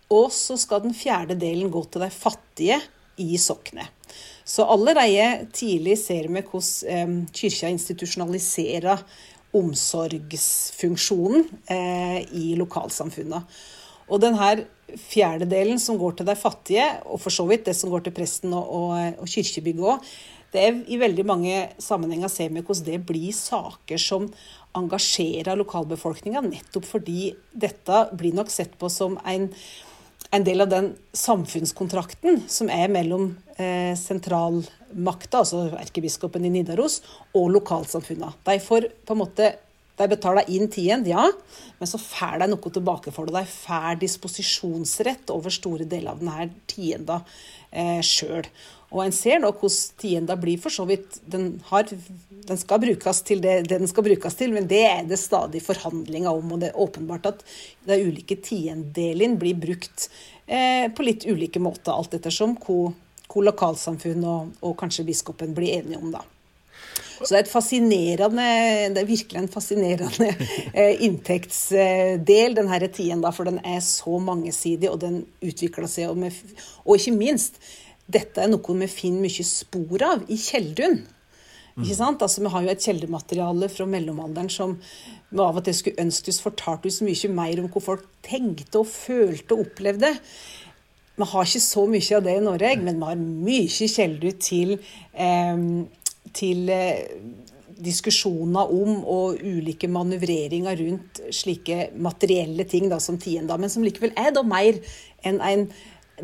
Og 0.10 0.32
så 0.34 0.58
skal 0.58 0.84
den 0.86 0.96
fjerde 0.98 1.38
delen 1.38 1.72
gå 1.72 1.84
til 1.86 2.02
de 2.02 2.10
fattige 2.14 2.80
i 3.22 3.38
soknet. 3.38 3.88
Så 4.50 4.66
allerede 4.66 5.46
tidlig 5.54 6.00
ser 6.02 6.28
vi 6.32 6.42
hvordan 6.42 7.28
kirka 7.36 7.70
institusjonaliserer 7.70 9.04
omsorgsfunksjonen 9.54 11.46
eh, 11.70 12.26
i 12.38 12.56
lokalsamfunnet. 12.58 13.60
Og 14.10 14.22
denne 14.22 14.66
fjerde 14.98 15.46
delen 15.50 15.78
som 15.82 15.98
går 16.02 16.18
til 16.18 16.30
de 16.30 16.36
fattige, 16.38 16.86
og 17.06 17.22
for 17.22 17.34
så 17.34 17.46
vidt 17.50 17.68
det 17.70 17.76
som 17.78 17.92
går 17.94 18.08
til 18.08 18.16
presten 18.16 18.54
og, 18.58 18.66
og, 18.66 19.22
og 19.22 19.30
kirkebygget 19.30 19.86
òg, 19.94 20.12
det 20.50 20.64
er 20.66 20.80
i 20.90 20.98
veldig 20.98 21.26
mange 21.30 21.58
sammenhenger 21.78 22.32
ser 22.34 22.50
vi 22.50 22.64
hvordan 22.66 22.88
det 22.88 23.04
blir 23.06 23.36
saker 23.38 24.02
som 24.02 24.26
engasjerer 24.78 25.58
lokalbefolkninga, 25.60 26.42
nettopp 26.46 26.88
fordi 26.90 27.36
dette 27.54 28.02
blir 28.18 28.34
nok 28.38 28.50
sett 28.54 28.74
på 28.82 28.90
som 28.90 29.18
en 29.30 29.50
en 30.32 30.46
del 30.46 30.62
av 30.62 30.70
den 30.70 30.92
samfunnskontrakten 31.16 32.44
som 32.52 32.70
er 32.70 32.92
mellom 32.94 33.32
eh, 33.58 33.96
sentralmakta, 33.98 35.42
altså 35.42 35.66
erkebiskopen 35.80 36.46
i 36.46 36.52
Nidaros, 36.54 37.00
og 37.34 37.50
lokalsamfunna. 37.56 38.34
De 38.46 38.60
får 38.62 38.92
på 39.06 39.18
en 39.18 39.24
måte 39.24 39.54
de 40.00 40.08
betaler 40.08 40.48
inn 40.48 40.70
tiden, 40.72 41.04
ja, 41.10 41.26
men 41.76 41.90
så 41.90 42.00
får 42.00 42.40
de 42.40 42.48
noe 42.54 42.72
tilbake 42.72 43.12
for 43.12 43.28
det. 43.28 43.42
De 43.42 43.52
får 43.52 43.98
disposisjonsrett 44.00 45.34
over 45.34 45.52
store 45.52 45.88
deler 45.90 46.14
av 46.14 46.22
denne 46.22 46.54
tienda 46.72 47.18
eh, 47.72 48.00
sjøl. 48.06 48.48
Og 48.90 49.04
en 49.04 49.14
ser 49.14 49.38
nå 49.42 49.52
hvordan 49.54 50.00
tienda 50.02 50.36
blir 50.40 50.58
for 50.62 50.74
så 50.74 50.86
vidt 50.90 51.20
den, 51.30 51.52
har, 51.70 51.90
den 52.50 52.58
skal 52.58 52.82
brukes 52.82 53.22
til 53.26 53.44
det, 53.44 53.60
det, 53.70 53.78
den 53.84 53.90
skal 53.90 54.06
brukes 54.08 54.38
til, 54.40 54.56
men 54.56 54.66
det 54.70 54.82
er 54.88 55.04
det 55.10 55.20
stadig 55.22 55.62
forhandlinger 55.62 56.32
om. 56.32 56.56
Og 56.56 56.64
det 56.64 56.72
er 56.72 56.82
åpenbart 56.82 57.30
at 57.30 57.46
de 57.86 58.00
ulike 58.08 58.40
tiendelene 58.42 59.38
blir 59.42 59.60
brukt 59.62 60.08
eh, 60.48 60.90
på 60.90 61.06
litt 61.06 61.28
ulike 61.30 61.62
måter, 61.62 61.94
alt 61.94 62.18
ettersom 62.18 62.58
hvor, 62.64 62.96
hvor 63.30 63.46
lokalsamfunn 63.46 64.26
og, 64.26 64.58
og, 64.64 64.74
kanskje 64.80 65.06
biskopen 65.12 65.54
blir 65.58 65.78
enige 65.78 66.02
om, 66.02 66.10
da. 66.16 66.26
Så 67.20 67.34
det 67.34 67.36
er, 67.36 67.44
et 67.44 67.52
fascinerende, 67.52 68.44
det 68.96 69.02
er 69.02 69.08
virkelig 69.08 69.42
en 69.42 69.52
fascinerende 69.52 70.30
eh, 70.80 71.02
inntektsdel, 71.06 72.56
denne 72.58 72.90
tienda, 72.96 73.34
for 73.36 73.52
den 73.52 73.60
er 73.62 73.84
så 73.86 74.18
mangesidig, 74.24 74.90
og 74.90 75.02
den 75.04 75.22
utvikler 75.44 75.92
seg. 75.92 76.10
Og, 76.10 76.18
med, 76.24 76.58
og 76.86 76.96
ikke 76.96 77.18
minst, 77.20 77.60
dette 78.10 78.42
er 78.44 78.52
noe 78.52 78.76
vi 78.82 78.90
finner 78.92 79.26
mye 79.28 79.46
spor 79.46 80.06
av 80.06 80.28
i 80.32 80.38
Kjeldun. 80.40 81.02
Ikke 81.80 81.96
sant? 81.96 82.24
Altså, 82.26 82.44
vi 82.44 82.52
har 82.52 82.66
jo 82.66 82.72
et 82.74 82.86
kjeldemateriale 82.86 83.70
fra 83.72 83.86
mellomalderen 83.88 84.50
som 84.52 84.76
vi 85.30 85.44
av 85.44 85.60
og 85.60 85.64
til 85.64 85.78
skulle 85.78 86.04
ønske 86.04 86.34
oss 86.34 86.42
fortalte 86.44 86.90
oss 86.90 87.02
mye 87.06 87.30
mer 87.32 87.62
om 87.62 87.70
hvor 87.72 87.86
folk 87.86 88.08
tenkte 88.26 88.82
og 88.82 88.90
følte 88.92 89.56
og 89.56 89.68
opplevde. 89.68 90.16
vi 91.20 91.28
har 91.28 91.46
ikke 91.46 91.60
så 91.60 91.86
mye 91.88 92.16
av 92.16 92.24
det 92.24 92.36
i 92.38 92.44
Norge, 92.44 92.76
men 92.84 93.00
vi 93.00 93.06
har 93.06 93.16
mye 93.20 93.88
kilder 93.96 94.36
til, 94.40 94.80
eh, 95.14 95.58
til 96.34 96.70
eh, 96.70 97.00
diskusjoner 97.80 98.72
om 98.72 99.04
og 99.06 99.40
ulike 99.44 99.88
manøvreringer 99.88 100.76
rundt 100.80 101.22
slike 101.32 101.92
materielle 101.96 102.64
ting 102.64 102.90
da, 102.90 103.00
som 103.00 103.18
tienda, 103.18 103.58
men 103.58 103.70
som 103.70 103.84
likevel 103.84 104.12
er 104.18 104.32
da 104.36 104.44
mer 104.44 104.80
enn 105.24 105.40
en 105.40 105.70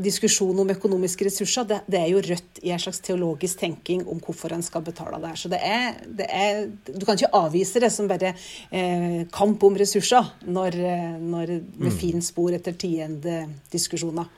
diskusjon 0.01 0.59
om 0.61 0.71
økonomiske 0.73 1.27
ressurser. 1.27 1.67
Det, 1.69 1.79
det, 1.87 2.01
er 2.01 2.11
jo 2.11 2.23
rødt 2.23 2.61
i 2.63 2.73
en 2.75 2.81
slags 2.81 3.01
teologisk 3.05 3.61
tenking 3.61 4.03
om 4.09 4.19
hvorfor 4.23 4.55
en 4.55 4.65
skal 4.65 4.83
betale 4.85 5.19
det 5.21 5.33
her. 5.33 5.41
Så 5.41 5.51
det 5.51 5.61
er, 5.63 5.99
det 6.19 6.27
er, 6.29 6.61
Du 6.87 7.05
kan 7.05 7.17
ikke 7.17 7.33
avvise 7.35 7.81
det 7.83 7.91
som 7.93 8.09
bare 8.09 8.33
eh, 8.71 9.23
kamp 9.33 9.63
om 9.63 9.77
ressurser 9.79 10.33
når, 10.45 10.79
eh, 10.79 11.17
når 11.19 11.55
med 11.57 11.91
mm. 11.91 11.97
fin 11.99 12.23
spor 12.25 12.55
etter 12.55 12.77
tiende 12.79 13.41
diskusjoner. 13.71 14.31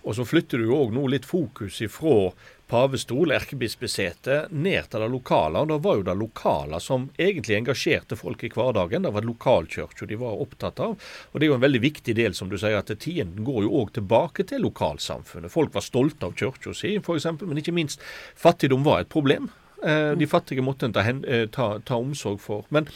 Og 0.00 0.16
så 0.16 0.24
flytter 0.24 0.60
du 0.60 0.70
jo 0.70 0.78
òg 0.80 0.94
nå 0.96 1.04
litt 1.12 1.26
fokus 1.28 1.82
ifra 1.84 2.30
pavestol, 2.70 3.32
erkebispesete, 3.34 4.44
ned 4.50 4.90
til 4.90 5.02
det 5.02 5.08
lokale. 5.10 5.62
Og 5.62 5.70
det 5.72 5.78
var 5.84 5.98
jo 5.98 6.04
det 6.06 6.16
lokale 6.20 6.80
som 6.82 7.08
egentlig 7.18 7.58
engasjerte 7.58 8.18
folk 8.18 8.44
i 8.46 8.52
hverdagen. 8.54 9.06
Det 9.06 9.14
var 9.14 9.26
lokalkirka 9.26 10.06
de 10.06 10.18
var 10.20 10.42
opptatt 10.44 10.82
av. 10.82 10.94
Og 11.32 11.40
det 11.40 11.46
er 11.46 11.52
jo 11.52 11.56
en 11.58 11.64
veldig 11.66 11.82
viktig 11.82 12.14
del, 12.16 12.36
som 12.36 12.50
du 12.50 12.58
sier, 12.60 12.78
at 12.78 12.92
tienden 13.02 13.44
går 13.46 13.66
jo 13.66 13.74
òg 13.82 13.94
tilbake 13.98 14.46
til 14.50 14.62
lokalsamfunnet. 14.66 15.52
Folk 15.52 15.74
var 15.74 15.86
stolte 15.86 16.30
av 16.30 16.36
kirka 16.38 16.74
si, 16.76 16.94
f.eks., 17.00 17.28
men 17.42 17.60
ikke 17.60 17.74
minst 17.74 18.04
fattigdom 18.38 18.86
var 18.86 19.02
et 19.02 19.12
problem. 19.12 19.50
Eh, 19.82 20.14
de 20.20 20.30
fattige 20.30 20.62
måtte 20.64 20.86
en 20.86 20.94
ta, 20.94 21.04
eh, 21.04 21.46
ta, 21.50 21.72
ta 21.84 21.98
omsorg 21.98 22.40
for. 22.40 22.64
Men 22.70 22.88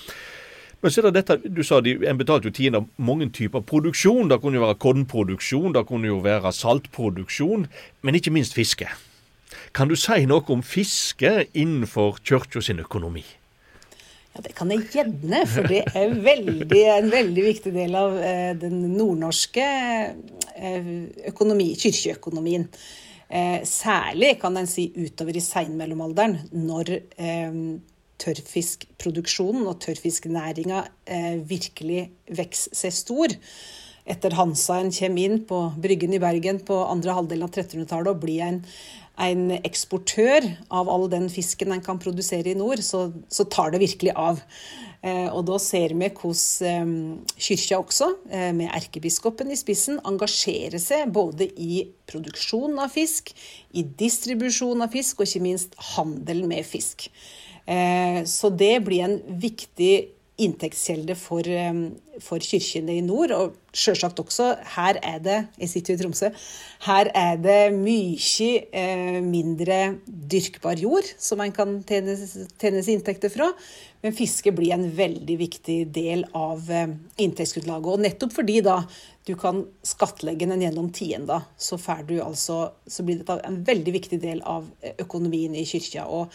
men 0.85 0.93
så 0.93 1.00
er 1.00 1.07
det 1.09 1.23
dette, 1.23 1.49
du 1.49 1.62
sa 1.64 1.78
de, 1.81 1.95
En 2.04 2.19
betalte 2.21 2.50
jo 2.50 2.52
tiende 2.52 2.83
av 2.83 2.88
mange 3.00 3.31
typer 3.33 3.62
produksjon. 3.64 4.28
Det 4.28 4.37
kunne 4.43 4.59
jo 4.59 4.66
være 4.66 4.76
kornproduksjon, 4.85 5.73
det 5.73 5.87
kunne 5.88 6.11
jo 6.11 6.19
være 6.21 6.52
saltproduksjon, 6.52 7.64
men 8.04 8.19
ikke 8.19 8.35
minst 8.37 8.52
fiske. 8.52 8.90
Kan 9.75 9.90
du 9.90 9.97
si 9.99 10.23
noe 10.31 10.45
om 10.54 10.61
fiske 10.62 11.31
innenfor 11.59 12.21
kirka 12.23 12.61
sin 12.62 12.78
økonomi? 12.78 13.25
Ja, 14.35 14.43
Det 14.43 14.52
kan 14.54 14.71
jeg 14.71 14.87
gjerne, 14.93 15.40
for 15.50 15.66
det 15.66 15.81
er 15.95 16.14
veldig, 16.14 16.83
en 16.99 17.11
veldig 17.11 17.43
viktig 17.43 17.73
del 17.75 17.95
av 17.99 18.14
eh, 18.19 18.52
den 18.59 18.85
nordnorske 18.95 19.66
eh, 20.54 20.93
økonomi, 21.31 21.73
kirkeøkonomien. 21.75 22.69
Eh, 23.26 23.66
særlig 23.66 24.37
kan 24.43 24.57
en 24.59 24.71
si 24.71 24.93
utover 24.95 25.35
i 25.35 25.43
seinmellomalderen, 25.43 26.38
når 26.54 26.95
eh, 26.95 27.61
tørrfiskproduksjonen 28.23 29.66
og 29.66 29.81
tørrfisknæringa 29.83 30.85
virkelig 31.50 32.04
vokser 32.31 32.78
seg 32.78 32.95
stor. 32.95 33.35
Etter 34.07 34.37
Hansaen 34.38 34.93
kommer 34.95 35.26
inn 35.26 35.43
på 35.49 35.59
Bryggen 35.83 36.14
i 36.14 36.21
Bergen 36.23 36.61
på 36.62 36.76
andre 36.87 37.16
halvdel 37.16 37.43
av 37.43 37.50
1300-tallet 37.50 38.12
og 38.12 38.23
blir 38.23 38.45
en 38.47 38.61
en 39.21 39.52
eksportør 39.61 40.47
av 40.75 40.88
all 40.90 41.06
den 41.12 41.28
fisken 41.30 41.73
en 41.75 41.85
kan 41.85 42.00
produsere 42.02 42.50
i 42.50 42.59
nord, 42.59 42.83
så, 42.83 43.06
så 43.30 43.47
tar 43.47 43.71
det 43.75 43.83
virkelig 43.85 44.14
av. 44.18 44.40
Eh, 45.04 45.28
og 45.28 45.44
da 45.50 45.59
ser 45.62 45.94
vi 45.94 46.09
hvordan 46.09 46.90
eh, 47.21 47.37
kyrkja 47.47 47.78
også, 47.78 48.11
eh, 48.33 48.50
med 48.56 48.73
erkebiskopen 48.75 49.52
i 49.54 49.59
spissen, 49.61 50.00
engasjerer 50.09 50.83
seg 50.83 51.12
både 51.14 51.47
i 51.61 51.85
produksjon 52.11 52.78
av 52.83 52.90
fisk, 52.94 53.30
i 53.76 53.85
distribusjon 53.85 54.83
av 54.85 54.94
fisk 54.94 55.21
og 55.21 55.28
ikke 55.28 55.44
minst 55.44 55.78
handel 55.94 56.44
med 56.50 56.66
fisk. 56.66 57.11
Eh, 57.71 58.25
så 58.28 58.50
det 58.52 58.76
blir 58.85 59.06
en 59.06 59.18
viktig 59.40 59.94
inntektskilde 60.41 61.14
for, 61.19 61.47
for 62.23 62.43
kirkene 62.43 62.97
i 62.99 63.05
nord. 63.05 63.35
Og 63.37 63.55
sjølsagt 63.75 64.21
også, 64.23 64.50
her 64.76 64.99
er 65.03 65.19
det 65.23 65.38
Jeg 65.61 65.71
sitter 65.71 65.95
i 65.95 66.00
Tromsø. 66.00 66.31
Her 66.87 67.11
er 67.14 67.37
det 67.38 67.61
mye 67.76 68.50
eh, 68.75 69.21
mindre 69.23 69.81
dyrkbar 70.07 70.81
jord 70.83 71.07
som 71.19 71.38
man 71.43 71.55
kan 71.55 71.81
tjene, 71.87 72.17
tjene 72.59 72.83
inntekter 72.97 73.33
fra. 73.33 73.53
Men 74.04 74.12
fiske 74.12 74.52
blir 74.52 74.75
en 74.75 74.84
veldig 74.93 75.34
viktig 75.40 75.78
del 75.97 76.26
av 76.36 76.67
eh, 76.69 76.90
inntektsgrunnlaget. 77.25 77.86
Og 77.88 78.02
nettopp 78.04 78.34
fordi 78.36 78.58
da 78.60 78.82
du 79.25 79.32
kan 79.40 79.62
skattlegge 79.80 80.45
den 80.50 80.60
gjennom 80.60 80.90
tienda, 80.93 81.38
så, 81.56 81.78
altså, 82.21 82.58
så 82.84 83.04
blir 83.06 83.23
dette 83.23 83.38
en 83.49 83.62
veldig 83.64 83.95
viktig 83.95 84.19
del 84.21 84.43
av 84.45 84.67
økonomien 85.00 85.54
i 85.56 85.62
kyrkja. 85.64 86.04
Og 86.04 86.34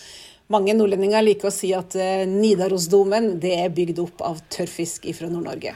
mange 0.49 0.73
nordlendinger 0.73 1.21
liker 1.27 1.51
å 1.51 1.53
si 1.53 1.69
at 1.77 1.93
uh, 1.93 2.23
Nidarosdomen 2.25 3.35
det 3.43 3.51
er 3.59 3.75
bygd 3.75 4.01
opp 4.01 4.23
av 4.25 4.39
tørrfisk 4.49 5.05
fra 5.13 5.29
Nord-Norge. 5.29 5.75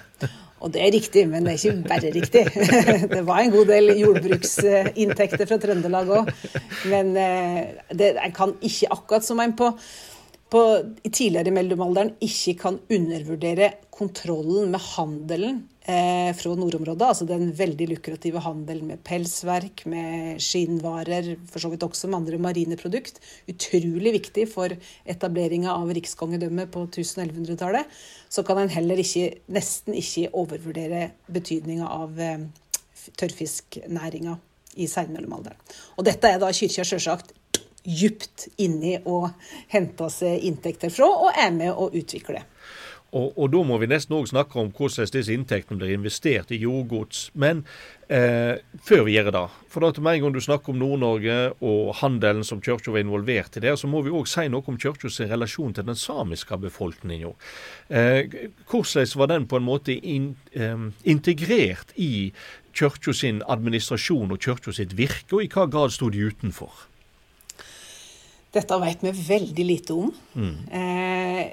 Og 0.65 0.73
det 0.73 0.81
er 0.81 0.93
riktig, 0.95 1.27
men 1.29 1.45
det 1.45 1.53
er 1.53 1.59
ikke 1.59 1.91
bare 1.91 2.13
riktig. 2.15 2.43
det 3.13 3.21
var 3.27 3.43
en 3.43 3.53
god 3.53 3.69
del 3.69 3.93
jordbruksinntekter 3.99 5.45
fra 5.45 5.59
Trøndelag 5.61 6.09
òg. 6.17 6.33
Men 6.89 7.13
det, 7.13 8.15
jeg 8.15 8.33
kan 8.33 8.55
ikke, 8.63 8.89
akkurat 8.95 9.27
som 9.27 9.43
en 9.43 9.53
på, 9.59 9.69
på 10.53 10.61
tidligere 11.09 11.53
mellomalderen, 11.53 12.11
ikke 12.21 12.53
kan 12.61 12.75
undervurdere 12.93 13.71
kontrollen 13.93 14.69
med 14.73 14.83
handelen 14.85 15.55
eh, 15.81 16.29
fra 16.37 16.53
nordområdet. 16.59 17.07
Altså 17.07 17.25
den 17.29 17.49
veldig 17.57 17.87
lukrative 17.95 18.43
handelen 18.45 18.91
med 18.91 19.01
pelsverk, 19.07 19.85
med 19.89 20.37
skinnvarer, 20.43 21.31
for 21.49 21.63
så 21.63 21.73
vidt 21.73 21.85
også 21.87 22.11
med 22.11 22.19
andre 22.21 22.41
marine 22.45 22.77
produkt. 22.77 23.17
Utrolig 23.49 24.13
viktig 24.19 24.45
for 24.51 24.77
etableringa 25.09 25.73
av 25.73 25.89
rikskongedømmet 25.97 26.69
på 26.73 26.85
1100-tallet. 26.91 27.89
Så 28.29 28.45
kan 28.45 28.61
en 28.61 28.73
heller 28.73 29.01
ikke, 29.01 29.31
nesten 29.57 29.97
ikke 29.97 30.29
overvurdere 30.37 31.07
betydninga 31.33 31.89
av 31.97 32.21
eh, 32.21 32.49
tørrfisknæringa 33.17 34.37
i 34.77 34.85
seinmellomalderen. 34.89 35.57
Og 35.97 36.05
dette 36.05 36.29
er 36.29 36.41
da 36.41 36.53
kyrkja 36.53 36.85
sjølsagt 36.85 37.33
djupt 37.83 38.47
inni 38.63 38.97
og 39.03 39.29
henter 39.73 40.11
seg 40.11 40.45
inntekter 40.47 40.93
fra, 40.93 41.07
og 41.07 41.39
er 41.39 41.51
med 41.55 41.71
å 41.71 41.89
utvikle. 41.91 42.45
Og, 43.13 43.35
og, 43.37 43.49
da 43.53 43.61
må 43.61 43.77
vi 43.77 43.89
nesten 43.91 44.15
òg 44.17 44.25
snakke 44.29 44.57
om 44.57 44.71
hvordan 44.73 45.09
disse 45.13 45.33
inntektene 45.33 45.77
blir 45.77 45.93
investert 45.93 46.49
i 46.53 46.57
jordgods. 46.63 47.27
Men 47.37 47.61
eh, 48.07 48.57
før 48.81 49.03
vi 49.05 49.13
gjør 49.13 49.29
det, 49.35 49.43
for 49.69 49.85
da 49.85 49.91
til 49.93 50.05
med 50.05 50.17
en 50.17 50.23
gang 50.25 50.33
du 50.33 50.41
snakker 50.41 50.73
om 50.73 50.79
Nord-Norge 50.81 51.35
og 51.61 51.91
handelen 51.99 52.41
som 52.47 52.61
kirka 52.63 52.93
var 52.93 53.03
involvert 53.03 53.59
i 53.59 53.63
der, 53.67 53.77
så 53.77 53.89
må 53.91 54.01
vi 54.05 54.13
òg 54.13 54.25
si 54.29 54.47
noe 54.49 54.65
om 54.65 54.79
kirkas 54.81 55.19
relasjon 55.29 55.77
til 55.77 55.85
den 55.91 55.99
samiske 55.99 56.57
befolkninga. 56.65 57.35
Eh, 57.93 58.49
hvordan 58.71 59.13
var 59.21 59.29
den 59.35 59.45
på 59.51 59.61
en 59.61 59.67
måte 59.67 59.93
in, 59.93 60.33
eh, 60.57 60.89
integrert 61.05 61.93
i 61.95 62.33
kirka 62.73 63.13
sin 63.13 63.43
administrasjon 63.45 64.33
og 64.33 64.41
kirka 64.41 64.73
sitt 64.73 64.97
virke, 64.97 65.37
og 65.37 65.45
i 65.45 65.53
hva 65.53 65.69
grad 65.69 65.93
sto 65.93 66.09
de 66.09 66.25
utenfor? 66.33 66.87
Dette 68.53 68.79
vet 68.83 69.03
vi 69.03 69.11
veldig 69.17 69.65
lite 69.65 69.97
om. 69.97 70.13
Mm. 70.37 70.55
Eh, 70.79 71.43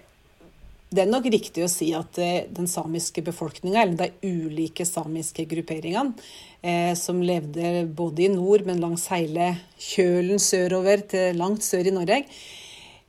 det 0.90 1.04
er 1.04 1.10
nok 1.10 1.28
riktig 1.30 1.62
å 1.64 1.70
si 1.70 1.92
at 1.94 2.18
eh, 2.20 2.48
den 2.50 2.66
samiske 2.68 3.22
befolkninga, 3.24 3.84
eller 3.84 3.96
de 4.00 4.32
ulike 4.34 4.84
samiske 4.86 5.44
grupperingene, 5.48 6.16
eh, 6.60 6.92
som 6.98 7.22
levde 7.22 7.86
både 7.86 8.26
i 8.26 8.32
nord, 8.32 8.66
men 8.66 8.82
langs 8.82 9.06
hele 9.14 9.52
kjølen 9.78 10.42
sørover 10.42 11.06
til 11.12 11.38
langt 11.40 11.64
sør 11.64 11.86
i 11.86 11.94
Norge, 11.94 12.24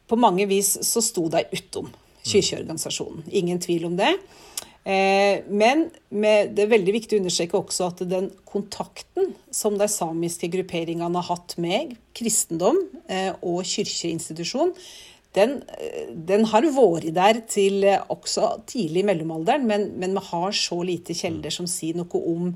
på 0.07 0.19
mange 0.19 0.45
vis 0.47 0.75
så 0.85 1.01
sto 1.03 1.25
de 1.31 1.43
utom 1.55 1.89
kirkeorganisasjonen. 2.27 3.25
Ingen 3.31 3.59
tvil 3.63 3.87
om 3.89 3.97
det. 3.97 4.11
Eh, 4.81 5.43
men 5.45 5.85
det 6.09 6.63
er 6.63 6.71
veldig 6.71 6.95
viktig 6.95 7.17
å 7.17 7.21
understreke 7.21 7.59
også 7.59 7.91
at 7.91 8.01
den 8.09 8.31
kontakten 8.49 9.35
som 9.53 9.77
de 9.77 9.85
samiske 9.91 10.49
grupperingene 10.53 11.21
har 11.21 11.29
hatt 11.35 11.53
med 11.61 11.93
kristendom 12.17 12.79
eh, 13.05 13.29
og 13.45 13.61
kirkeinstitusjon, 13.67 14.73
den, 15.31 15.61
den, 16.27 16.41
har 16.51 16.65
vært 16.75 17.13
der 17.15 17.37
til 17.47 17.85
også 18.11 18.49
tidlig 18.67 18.99
i 18.99 19.07
mellomalderen, 19.07 19.63
men, 19.69 19.85
men, 20.01 20.17
vi 20.17 20.25
har 20.27 20.57
så 20.57 20.81
lite 20.83 21.15
kjelder 21.15 21.53
som 21.55 21.69
sier 21.71 21.95
noe 21.95 22.19
om 22.33 22.49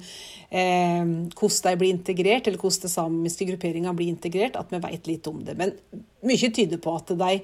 eh, 0.50 1.06
hvordan 1.06 1.70
de 1.70 1.80
blir 1.80 1.94
integrert, 1.94 2.50
eller 2.50 2.60
hvordan 2.60 2.84
de 2.84 2.92
samiske 2.92 3.48
grupperinga 3.54 3.96
blir 3.96 4.12
integrert, 4.12 4.60
at 4.60 4.76
vi 4.76 4.82
vet 4.84 5.08
lite 5.08 5.32
om 5.32 5.40
det. 5.48 5.56
Men 5.62 5.72
mye 6.28 6.52
tyder 6.52 6.82
på 6.84 6.98
at 7.00 7.16
de 7.16 7.40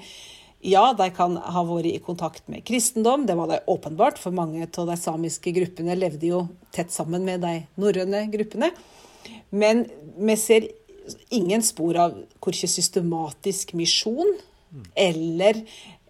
ja, 0.62 0.84
de 0.98 1.08
kan 1.16 1.38
ha 1.38 1.64
vært 1.66 1.90
i 1.90 2.02
kontakt 2.04 2.48
med 2.52 2.66
kristendom, 2.68 3.26
det 3.26 3.38
var 3.38 3.50
det 3.50 3.64
åpenbart, 3.72 4.20
for 4.22 4.36
mange 4.36 4.68
av 4.68 4.90
de 4.90 4.98
samiske 5.00 5.54
gruppene 5.56 5.98
levde 5.98 6.30
jo 6.30 6.44
tett 6.76 6.94
sammen 6.94 7.26
med 7.28 7.42
de 7.46 7.56
norrøne 7.82 8.28
gruppene. 8.34 8.72
Men 9.50 9.86
vi 10.18 10.38
ser 10.38 10.70
ingen 11.34 11.64
spor 11.66 11.98
av 12.00 12.16
korkje 12.44 12.70
systematisk 12.70 13.74
misjon 13.78 14.38
eller 14.96 15.58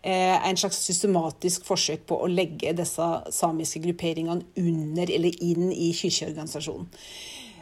eh, 0.04 0.38
en 0.48 0.60
slags 0.60 0.82
systematisk 0.86 1.66
forsøk 1.66 2.06
på 2.10 2.20
å 2.22 2.30
legge 2.30 2.76
disse 2.78 3.08
samiske 3.34 3.82
grupperingene 3.84 4.46
under 4.62 5.14
eller 5.16 5.44
inn 5.44 5.72
i 5.72 5.92
kirkeorganisasjonen. 5.98 6.90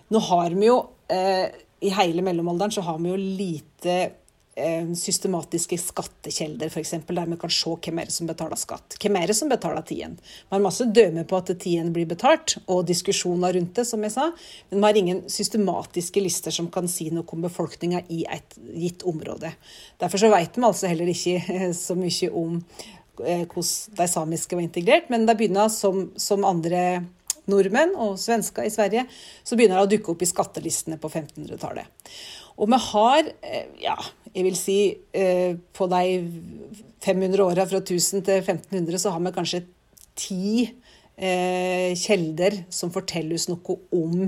Nå 0.09 0.21
har 0.25 0.55
vi 0.57 0.71
jo, 0.71 0.79
eh, 1.13 1.47
I 1.79 1.93
hele 1.95 2.23
mellomalderen 2.25 2.73
så 2.75 2.81
har 2.83 2.97
vi 2.99 3.13
jo 3.13 3.15
lite 3.15 3.93
systematiske 4.97 5.77
skattekjelder, 5.81 6.69
f.eks., 6.71 6.95
der 7.07 7.29
vi 7.29 7.37
kan 7.39 7.53
se 7.53 7.73
hvem 7.75 8.01
er 8.01 8.09
det 8.09 8.15
som 8.15 8.29
betaler 8.29 8.59
skatt. 8.59 8.97
Hvem 9.01 9.17
er 9.19 9.31
det 9.31 9.35
som 9.37 9.51
betaler 9.51 9.85
tiden? 9.87 10.17
Vi 10.19 10.55
har 10.55 10.63
masse 10.63 10.87
dømme 10.95 11.25
på 11.29 11.39
at 11.39 11.51
tiden 11.61 11.91
blir 11.95 12.07
betalt, 12.09 12.57
og 12.67 12.85
diskusjoner 12.89 13.55
rundt 13.57 13.75
det, 13.79 13.85
som 13.89 14.03
jeg 14.05 14.15
sa. 14.15 14.29
Men 14.69 14.81
vi 14.81 14.87
har 14.87 15.01
ingen 15.01 15.21
systematiske 15.31 16.23
lister 16.23 16.55
som 16.55 16.69
kan 16.73 16.89
si 16.91 17.09
noe 17.13 17.27
om 17.27 17.45
befolkninga 17.45 18.03
i 18.13 18.23
et 18.29 18.57
gitt 18.75 19.05
område. 19.07 19.53
Derfor 20.01 20.21
så 20.21 20.31
vet 20.33 20.57
vi 20.57 20.65
altså 20.67 20.89
heller 20.91 21.13
ikke 21.13 21.37
eh, 21.55 21.69
så 21.77 21.97
mye 21.99 22.31
om 22.33 22.59
eh, 23.25 23.45
hvordan 23.45 23.95
de 24.01 24.09
samiske 24.09 24.57
var 24.57 24.65
integrert, 24.65 25.09
men 25.13 25.27
det 25.29 25.37
begynner 25.39 25.71
som, 25.73 26.09
som 26.19 26.47
andre 26.47 27.05
nordmenn 27.49 27.95
og 27.97 28.19
svensker 28.21 28.67
i 28.67 28.73
Sverige, 28.73 29.05
så 29.43 29.57
begynner 29.57 29.79
det 29.79 29.87
å 29.87 29.91
dukke 29.95 30.13
opp 30.13 30.23
i 30.23 30.29
skattelistene 30.29 30.99
på 31.01 31.09
1500-tallet. 31.09 32.13
Og 32.59 32.67
vi 32.67 32.79
har, 32.83 33.29
eh, 33.41 33.67
ja, 33.79 33.95
jeg 34.33 34.45
vil 34.45 34.57
si 34.57 34.77
eh, 35.15 35.57
på 35.73 35.87
de 35.91 36.03
500 37.05 37.43
åra 37.43 37.65
fra 37.69 37.81
1000 37.81 38.25
til 38.27 38.41
1500, 38.41 38.99
så 39.01 39.13
har 39.13 39.23
vi 39.23 39.35
kanskje 39.35 39.63
ti 40.19 40.49
eh, 41.17 41.95
kjelder 41.97 42.63
som 42.73 42.93
forteller 42.93 43.39
oss 43.39 43.49
noe 43.49 43.79
om 43.95 44.27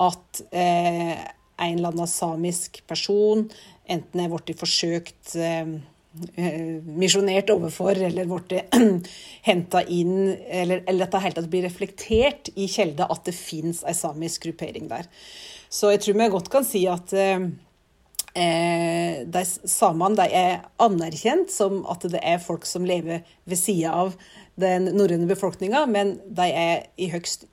at 0.00 0.42
eh, 0.50 1.14
en 1.60 1.76
eller 1.76 1.92
annen 1.92 2.10
samisk 2.10 2.82
person 2.88 3.46
enten 3.90 4.22
er 4.22 4.30
blitt 4.32 4.58
forsøkt 4.58 5.34
misjonert 6.10 7.50
overfor, 7.52 7.98
eller 8.06 8.26
blitt 8.26 8.74
henta 9.48 9.82
inn, 9.86 10.32
eller, 10.48 10.82
eller 10.88 11.06
at 11.06 11.14
det 11.14 11.22
hele 11.24 11.36
tatt 11.36 11.50
blir 11.52 11.66
reflektert 11.66 12.50
i 12.58 12.66
Kjelde 12.70 13.06
at 13.06 13.28
det 13.28 13.34
fins 13.36 13.84
ei 13.86 13.94
samisk 13.94 14.48
gruppering 14.48 14.88
der. 14.90 15.10
Så 15.70 15.92
jeg 15.92 16.02
tror 16.02 16.18
vi 16.18 16.30
godt 16.32 16.50
kan 16.50 16.66
si 16.66 16.82
at 16.90 17.14
de 18.30 19.40
samene 19.44 20.14
de 20.20 20.26
er 20.38 20.60
anerkjent 20.78 21.50
som 21.50 21.80
at 21.90 22.04
det 22.12 22.20
er 22.22 22.42
folk 22.42 22.62
som 22.68 22.84
lever 22.86 23.24
ved 23.48 23.58
sida 23.58 23.90
av 24.04 24.12
den 24.60 24.86
norrøne 24.94 25.26
befolkninga, 25.26 25.82
men 25.90 26.14
de 26.30 26.46
er 26.46 26.84
i 26.94 27.08
høgst 27.10 27.48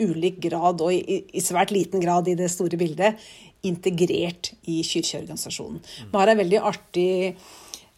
ulik 0.00 0.38
grad, 0.44 0.80
og 0.80 0.94
i, 0.94 1.18
i, 1.34 1.42
svært 1.42 1.74
liten 1.74 2.00
grad 2.00 2.30
i 2.30 2.36
det 2.38 2.46
store 2.52 2.78
bildet, 2.80 3.18
integrert 3.66 4.52
i 4.70 4.78
kirkeorganisasjonen. 4.86 5.82
Vi 5.82 6.14
har 6.16 6.30
en 6.30 6.40
veldig 6.40 6.62
artig 6.70 7.10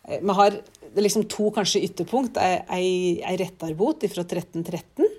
Eh, 0.09 0.21
vi 0.23 0.29
har 0.29 0.53
liksom 0.95 1.25
to 1.25 1.51
kanskje 1.55 1.85
ytterpunkt. 1.87 2.39
Ei, 2.43 3.21
ei 3.23 3.37
rettarbot 3.41 4.05
fra 4.11 4.25
1313 4.25 5.12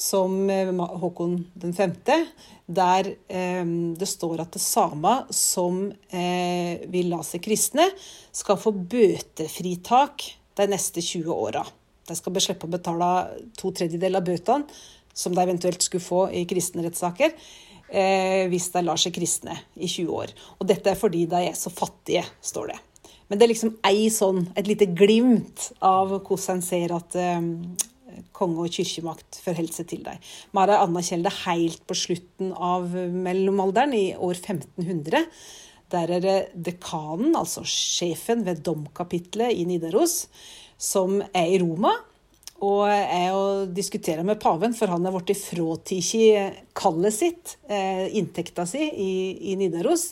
som 0.00 0.50
eh, 0.50 0.72
Håkon 0.74 1.44
5., 1.76 1.92
der 2.66 3.08
eh, 3.28 3.64
det 3.98 4.08
står 4.08 4.40
at 4.40 4.54
det 4.56 4.62
samer 4.64 5.26
som 5.34 5.82
eh, 6.08 6.80
vil 6.88 7.10
la 7.12 7.20
seg 7.26 7.42
kristne, 7.44 7.84
skal 8.32 8.60
få 8.60 8.72
bøtefritak 8.72 10.24
de 10.56 10.68
neste 10.72 11.04
20 11.04 11.34
åra. 11.34 11.64
De 12.08 12.16
skal 12.16 12.40
slippe 12.40 12.66
å 12.66 12.72
betale 12.72 13.10
to 13.58 13.74
tredjedeler 13.76 14.22
av 14.22 14.30
bøtene 14.30 14.80
som 15.14 15.34
de 15.36 15.42
eventuelt 15.42 15.82
skulle 15.84 16.04
få 16.04 16.22
i 16.32 16.46
kristne 16.48 16.84
rettssaker, 16.86 17.34
hvis 17.90 18.68
de 18.70 18.80
lar 18.86 18.98
seg 19.02 19.16
kristne 19.16 19.56
i 19.74 19.88
20 19.90 20.12
år. 20.14 20.30
Og 20.62 20.68
dette 20.70 20.92
er 20.92 20.98
fordi 20.98 21.24
de 21.28 21.40
er 21.48 21.56
så 21.58 21.72
fattige, 21.74 22.22
står 22.46 22.70
det. 22.70 22.76
Men 23.26 23.40
det 23.40 23.44
er 23.44 23.50
liksom 23.50 23.72
ei 23.86 24.06
sånn, 24.14 24.44
et 24.54 24.70
lite 24.70 24.86
glimt 24.94 25.66
av 25.82 26.14
hvordan 26.14 26.60
en 26.60 26.62
ser 26.64 26.94
at 26.94 27.18
konge 28.36 28.64
og 28.64 28.74
kirkemakt 28.74 29.40
forholdt 29.44 29.78
seg 29.78 29.88
til 29.92 30.04
dem. 30.06 30.20
Mara 30.56 30.80
anerkjenner 30.84 31.30
det 31.30 31.42
helt 31.44 31.82
på 31.88 31.96
slutten 31.98 32.52
av 32.54 32.90
mellomalderen, 32.94 33.96
i 33.96 34.12
år 34.14 34.36
1500. 34.38 35.26
Der 35.90 36.12
er 36.16 36.22
det 36.22 36.36
dekanen, 36.54 37.34
altså 37.34 37.64
sjefen 37.66 38.44
ved 38.46 38.62
domkapitlet 38.66 39.56
i 39.58 39.66
Nidaros, 39.66 40.28
som 40.78 41.18
er 41.34 41.50
i 41.50 41.58
Roma. 41.62 41.96
Og 42.60 42.84
er 42.92 43.32
og 43.32 43.70
diskuterer 43.72 44.22
med 44.26 44.38
paven, 44.42 44.74
for 44.76 44.92
han 44.92 45.06
er 45.08 45.14
blitt 45.16 45.40
fratatt 45.40 46.58
kallet 46.76 47.16
sitt, 47.16 47.56
eh, 47.72 48.04
inntekta 48.20 48.66
si, 48.68 48.84
i, 48.84 49.12
i 49.52 49.56
Nidaros. 49.56 50.10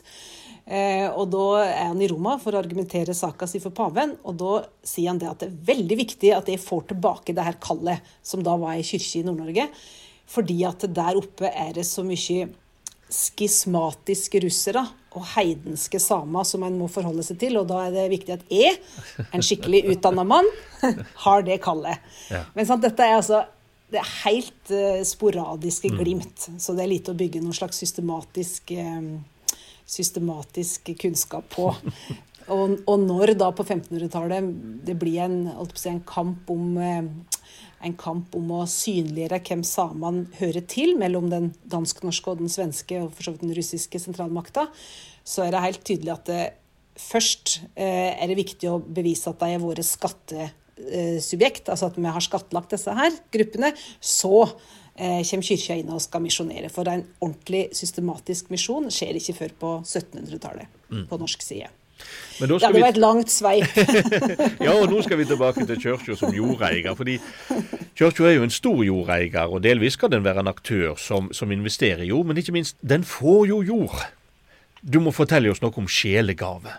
Eh, 0.68 1.06
og 1.08 1.30
da 1.32 1.44
er 1.64 1.86
han 1.88 2.00
i 2.04 2.08
Roma 2.10 2.34
for 2.42 2.52
å 2.52 2.60
argumentere 2.60 3.14
saka 3.16 3.46
si 3.48 3.60
for 3.62 3.72
paven, 3.72 4.12
og 4.28 4.36
da 4.36 4.52
sier 4.84 5.08
han 5.08 5.20
det 5.20 5.30
at 5.30 5.40
det 5.40 5.48
er 5.48 5.66
veldig 5.70 5.96
viktig 6.02 6.32
at 6.36 6.50
jeg 6.52 6.60
får 6.60 6.90
tilbake 6.90 7.32
det 7.36 7.46
her 7.46 7.56
kallet, 7.62 8.04
som 8.20 8.44
da 8.44 8.58
var 8.60 8.76
i 8.76 8.84
kirke 8.84 9.22
i 9.22 9.24
Nord-Norge, 9.24 9.68
fordi 10.28 10.58
at 10.68 10.84
der 10.92 11.16
oppe 11.16 11.48
er 11.48 11.72
det 11.78 11.86
så 11.88 12.04
mye 12.04 12.50
skismatiske 13.08 14.42
russere 14.44 14.82
og 15.16 15.24
heidenske 15.32 15.96
samer 16.02 16.44
som 16.44 16.66
en 16.66 16.76
må 16.76 16.90
forholde 16.92 17.24
seg 17.24 17.40
til, 17.40 17.56
og 17.56 17.70
da 17.70 17.86
er 17.86 17.94
det 17.94 18.10
viktig 18.12 18.34
at 18.36 18.44
jeg, 18.52 18.76
en 19.32 19.44
skikkelig 19.44 19.86
utdanna 19.94 20.26
mann, 20.28 20.48
har 21.24 21.48
det 21.48 21.62
kallet. 21.64 22.04
Ja. 22.28 22.44
Men 22.52 22.68
sant, 22.68 22.84
dette 22.84 23.08
er 23.08 23.16
altså 23.16 23.46
det 23.88 24.02
er 24.02 24.14
helt 24.26 24.68
uh, 24.74 25.00
sporadiske 25.00 25.88
mm. 25.88 25.96
glimt, 25.96 26.46
mm. 26.52 26.60
så 26.60 26.76
det 26.76 26.84
er 26.84 26.92
lite 26.92 27.14
å 27.14 27.16
bygge 27.16 27.40
noen 27.40 27.56
slags 27.56 27.80
systematisk 27.80 28.74
um, 28.76 29.14
systematisk 29.88 30.92
kunnskap 31.00 31.48
på. 31.54 31.70
Og, 32.48 32.78
og 32.88 33.02
når 33.02 33.34
da 33.36 33.50
på 33.52 33.64
1500-tallet 33.66 34.52
det 34.86 34.96
blir 35.00 35.20
en, 35.26 35.50
en, 35.52 35.98
kamp 36.08 36.48
om, 36.52 36.78
eh, 36.80 37.02
en 37.84 37.96
kamp 38.00 38.36
om 38.38 38.54
å 38.56 38.62
synliggjøre 38.68 39.42
hvem 39.50 39.64
samene 39.68 40.24
hører 40.38 40.64
til, 40.70 40.94
mellom 41.00 41.28
den 41.32 41.50
dansk-norske 41.68 42.32
og 42.32 42.40
den 42.40 42.52
svenske 42.52 43.02
og 43.02 43.12
for 43.12 43.26
så 43.26 43.34
vidt 43.34 43.44
den 43.44 43.56
russiske 43.58 44.00
sentralmakta, 44.00 44.68
så 45.28 45.44
er 45.44 45.52
det 45.52 45.66
helt 45.66 45.84
tydelig 45.84 46.14
at 46.14 46.32
det, 46.32 46.40
først 46.98 47.58
eh, 47.76 48.16
er 48.16 48.26
det 48.30 48.40
viktig 48.40 48.72
å 48.72 48.80
bevise 48.80 49.28
at 49.30 49.44
de 49.44 49.52
er 49.54 49.62
våre 49.62 49.84
skattesubjekt, 49.84 51.68
altså 51.68 51.92
at 51.92 52.00
vi 52.00 52.08
har 52.16 52.24
skattlagt 52.24 52.72
disse 52.74 52.96
her 52.96 53.12
gruppene. 53.34 53.74
Så 54.00 54.46
Eh, 54.48 54.87
kommer 54.98 55.46
kirka 55.46 55.78
inn 55.78 55.90
og 55.94 56.02
skal 56.02 56.22
misjonere. 56.24 56.70
For 56.74 56.88
en 56.90 57.04
ordentlig 57.20 57.68
systematisk 57.78 58.50
misjon 58.54 58.90
skjer 58.92 59.18
ikke 59.20 59.36
før 59.42 59.58
på 59.60 59.74
1700-tallet 59.84 60.70
mm. 60.90 61.04
på 61.10 61.20
norsk 61.20 61.44
side. 61.44 61.68
ja, 62.38 62.46
det 62.46 62.80
var 62.80 62.88
et 62.88 63.00
langt 63.00 63.30
sveip. 63.30 63.78
ja, 64.66 64.74
og 64.74 64.90
nå 64.90 65.02
skal 65.02 65.18
vi 65.18 65.26
tilbake 65.26 65.66
til 65.66 65.80
kirka 65.82 66.16
som 66.18 66.34
jordeier. 66.34 66.94
fordi 66.94 67.18
Kirka 67.98 68.28
er 68.28 68.36
jo 68.36 68.44
en 68.46 68.54
stor 68.54 68.84
jordeier, 68.86 69.50
og 69.50 69.62
delvis 69.62 69.98
skal 69.98 70.12
den 70.12 70.24
være 70.24 70.44
en 70.44 70.50
aktør 70.50 70.94
som, 70.94 71.32
som 71.34 71.50
investerer 71.50 72.04
i 72.04 72.12
jord. 72.12 72.26
Men 72.26 72.38
ikke 72.38 72.54
minst, 72.54 72.76
den 72.82 73.04
får 73.04 73.46
jo 73.50 73.62
jord. 73.62 74.04
Du 74.82 75.00
må 75.02 75.10
fortelle 75.10 75.50
oss 75.50 75.62
noe 75.62 75.74
om 75.74 75.88
sjelegave. 75.90 76.76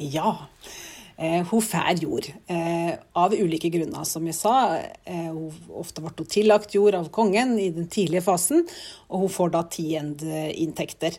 Ja. 0.00 0.48
Eh, 1.20 1.46
hun 1.50 1.62
får 1.62 2.00
jord, 2.00 2.26
eh, 2.48 2.94
av 3.12 3.34
ulike 3.34 3.68
grunner, 3.68 4.04
som 4.04 4.24
jeg 4.24 4.34
sa. 4.34 4.76
Eh, 5.04 5.28
hun 5.28 5.52
ofte 5.76 6.00
ble 6.00 6.14
hun 6.16 6.26
tillagt 6.26 6.74
jord 6.74 6.94
av 6.94 7.10
kongen 7.10 7.58
i 7.60 7.68
den 7.68 7.88
tidlige 7.88 8.24
fasen, 8.24 8.66
og 9.10 9.26
hun 9.26 9.28
får 9.28 9.50
da 9.52 9.62
tiendeinntekter. 9.62 11.18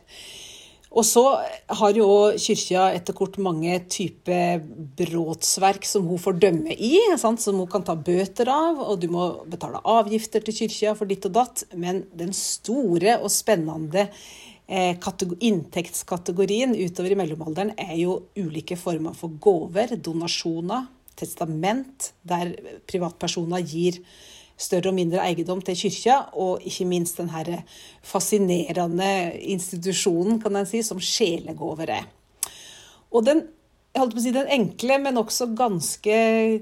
Og 0.91 1.05
så 1.05 1.23
har 1.69 1.93
jo 1.95 2.33
kyrkja 2.35 2.89
etter 2.97 3.13
hvert 3.13 3.37
mange 3.37 3.77
typer 3.87 4.59
brotsverk 4.97 5.85
som 5.87 6.07
hun 6.09 6.19
får 6.19 6.39
dømme 6.41 6.75
i, 6.75 6.97
sant? 7.15 7.39
som 7.39 7.55
hun 7.61 7.69
kan 7.71 7.85
ta 7.85 7.95
bøter 7.95 8.49
av, 8.51 8.81
og 8.81 8.99
du 8.99 9.07
må 9.07 9.45
betale 9.47 9.79
avgifter 9.85 10.43
til 10.43 10.57
kyrkja 10.65 10.95
for 10.97 11.05
ditt 11.05 11.29
og 11.29 11.37
datt. 11.37 11.63
Men 11.77 12.07
den 12.11 12.33
store 12.33 13.21
og 13.21 13.31
spennende 13.31 14.09
inntektskategorien 14.69 16.75
utover 16.75 17.11
i 17.11 17.19
mellomalderen 17.19 17.73
er 17.77 17.95
jo 17.99 18.21
ulike 18.39 18.77
former 18.79 19.15
for 19.17 19.29
gaver, 19.41 19.97
donasjoner, 19.97 20.87
testament, 21.19 22.13
der 22.23 22.55
privatpersoner 22.89 23.61
gir 23.67 23.99
større 24.61 24.91
og 24.91 24.97
mindre 24.97 25.23
eiendom 25.25 25.61
til 25.65 25.77
kyrkja, 25.77 26.17
og 26.37 26.61
ikke 26.67 26.87
minst 26.89 27.19
den 27.19 27.31
her 27.33 27.63
fascinerende 28.05 29.33
institusjonen 29.53 30.39
kan 30.41 30.55
en 30.55 30.69
si, 30.69 30.83
som 30.85 31.01
sjelegaver 31.01 31.95
er. 31.97 32.07
Og 33.11 33.25
den, 33.27 33.43
si, 33.91 34.31
den 34.31 34.47
enkle, 34.47 34.99
men 35.03 35.19
også 35.19 35.49
ganske 35.57 36.15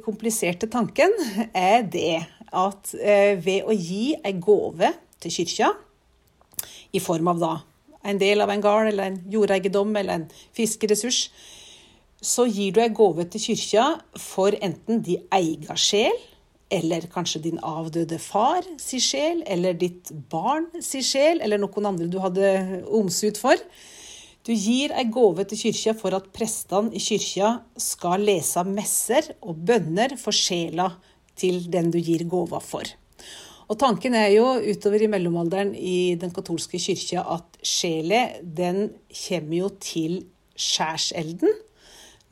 kompliserte 0.05 0.69
tanken 0.71 1.13
er 1.53 1.83
det 1.83 2.23
at 2.49 2.95
eh, 2.97 3.37
ved 3.37 3.67
å 3.67 3.75
gi 3.75 4.15
ei 4.25 4.33
gave 4.41 4.95
til 5.21 5.35
kyrkja, 5.35 5.69
i 6.89 6.99
form 7.03 7.27
av 7.29 7.37
da 7.37 7.51
en 8.03 8.19
del 8.21 8.41
av 8.41 8.51
en 8.53 8.63
gard 8.63 8.91
eller 8.91 9.11
en 9.11 9.21
jordeiendom 9.31 9.95
eller 9.99 10.19
en 10.19 10.27
fiskeressurs, 10.55 11.27
så 12.21 12.45
gir 12.49 12.73
du 12.75 12.81
ei 12.83 12.91
gave 12.91 13.25
til 13.31 13.43
kyrkja 13.49 13.85
for 14.19 14.55
enten 14.63 15.03
din 15.05 15.23
egen 15.35 15.79
sjel, 15.79 16.15
eller 16.69 17.07
kanskje 17.09 17.41
din 17.47 17.61
avdøde 17.65 18.19
far 18.21 18.65
si 18.81 18.99
sjel, 19.01 19.41
eller 19.47 19.77
ditt 19.79 20.11
barn 20.31 20.67
si 20.85 21.01
sjel, 21.05 21.39
eller 21.41 21.61
noen 21.61 21.89
andre 21.93 22.09
du 22.11 22.19
hadde 22.21 22.51
omsut 22.85 23.39
for. 23.41 23.57
Du 24.45 24.51
gir 24.53 24.93
ei 24.95 25.07
gave 25.11 25.45
til 25.47 25.63
kyrkja 25.63 25.95
for 25.97 26.15
at 26.17 26.29
prestene 26.35 26.93
i 26.95 27.01
kyrkja 27.03 27.55
skal 27.79 28.23
lese 28.27 28.63
messer 28.67 29.33
og 29.39 29.63
bønner 29.67 30.15
for 30.19 30.35
sjela 30.35 30.91
til 31.39 31.63
den 31.71 31.91
du 31.93 31.99
gir 32.03 32.27
gåva 32.29 32.59
for. 32.63 32.83
Og 33.69 33.77
tanken 33.77 34.15
er 34.17 34.31
jo 34.33 34.45
utover 34.65 35.03
i 35.05 35.09
mellomalderen 35.11 35.75
i 35.77 36.15
den 36.17 36.31
katolske 36.33 36.79
kyrkja 36.81 37.21
at 37.35 37.59
sjela, 37.61 38.23
den 38.41 38.87
kommer 39.13 39.57
jo 39.59 39.69
til 39.83 40.23
skjærselden 40.57 41.53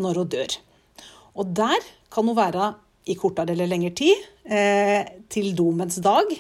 når 0.02 0.24
hun 0.24 0.32
dør. 0.34 0.58
Og 1.38 1.54
der 1.60 1.78
kan 2.14 2.26
hun 2.26 2.38
være 2.38 2.72
i 3.08 3.16
kortere 3.16 3.54
eller 3.54 3.70
lengre 3.70 3.94
tid, 3.96 4.26
eh, 4.50 5.06
til 5.30 5.54
domens 5.56 6.02
dag, 6.04 6.34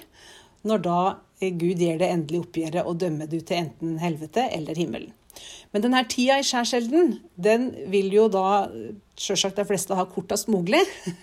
når 0.67 0.83
da 0.83 0.99
Gud 1.37 1.77
gir 1.77 1.99
det 2.01 2.09
endelige 2.09 2.41
oppgjøret 2.41 2.89
og 2.89 2.97
dømmer 2.99 3.29
du 3.29 3.37
til 3.39 3.61
enten 3.61 3.99
helvete 4.01 4.49
eller 4.57 4.75
himmelen. 4.75 5.13
Men 5.73 5.83
denne 5.83 6.03
tida 6.09 6.37
i 6.39 6.45
skjærselden, 6.47 7.17
den 7.35 7.69
vil 7.91 8.11
jo 8.15 8.27
da 8.31 8.67
sjølsagt 9.17 9.59
de 9.59 9.65
fleste 9.67 9.97
ha 9.97 10.05
kortest 10.09 10.49
mulig, 10.51 10.83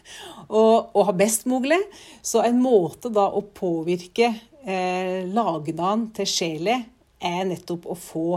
og, 0.48 0.90
og, 0.92 1.00
ha 1.08 1.14
best 1.16 1.48
mulig. 1.50 1.80
Så 2.22 2.42
en 2.44 2.60
måte 2.62 3.12
da 3.14 3.28
å 3.30 3.44
påvirke 3.54 4.32
eh, 4.64 5.24
lagnaden 5.30 6.10
til 6.16 6.28
sjela 6.28 6.78
er 7.24 7.42
nettopp 7.48 7.88
å 7.88 7.98
få 7.98 8.28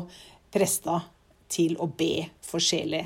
prester 0.54 1.06
til 1.52 1.78
å 1.84 1.90
be 1.92 2.28
for 2.44 2.64
sjela 2.64 3.04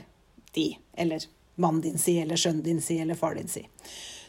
di, 0.53 0.71
eller 0.97 1.23
mannen 1.61 1.83
din 1.83 2.01
si, 2.01 2.17
eller 2.21 2.39
sønnen 2.39 2.63
din 2.65 2.81
si, 2.83 2.99
eller 3.01 3.17
far 3.17 3.37
din 3.37 3.49
si. 3.49 3.63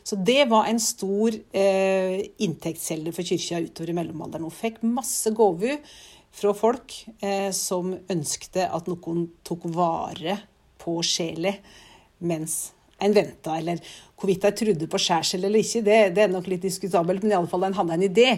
Så 0.02 0.16
det 0.16 0.48
var 0.50 0.66
en 0.66 0.80
stor 0.82 1.34
eh, 1.54 2.24
inntektskilde 2.42 3.12
for 3.14 3.26
kyrkja 3.26 3.60
utover 3.62 3.92
i 3.92 3.96
mellomalderen. 3.96 4.48
Hun 4.48 4.54
fikk 4.54 4.80
masse 4.82 5.30
gaver 5.36 5.78
fra 6.32 6.52
folk 6.56 6.94
eh, 7.20 7.50
som 7.54 7.94
ønskte 8.10 8.66
at 8.68 8.88
noen 8.90 9.26
tok 9.44 9.66
vare 9.74 10.38
på 10.82 10.98
sjela 11.06 11.52
mens 12.22 12.72
en 13.02 13.14
venta, 13.14 13.56
eller 13.58 13.80
hvorvidt 14.14 14.44
de 14.46 14.50
trodde 14.58 14.86
på 14.86 14.98
skjærsel 15.00 15.42
eller 15.42 15.58
ikke, 15.58 15.82
det, 15.82 15.96
det, 16.14 16.22
er 16.24 16.30
nok 16.30 16.46
litt 16.46 16.62
diskutabelt, 16.62 17.24
men 17.24 17.34
iallfall 17.34 17.66
en 17.66 17.74
hadde 17.74 17.96
en 17.96 18.04
idé 18.06 18.28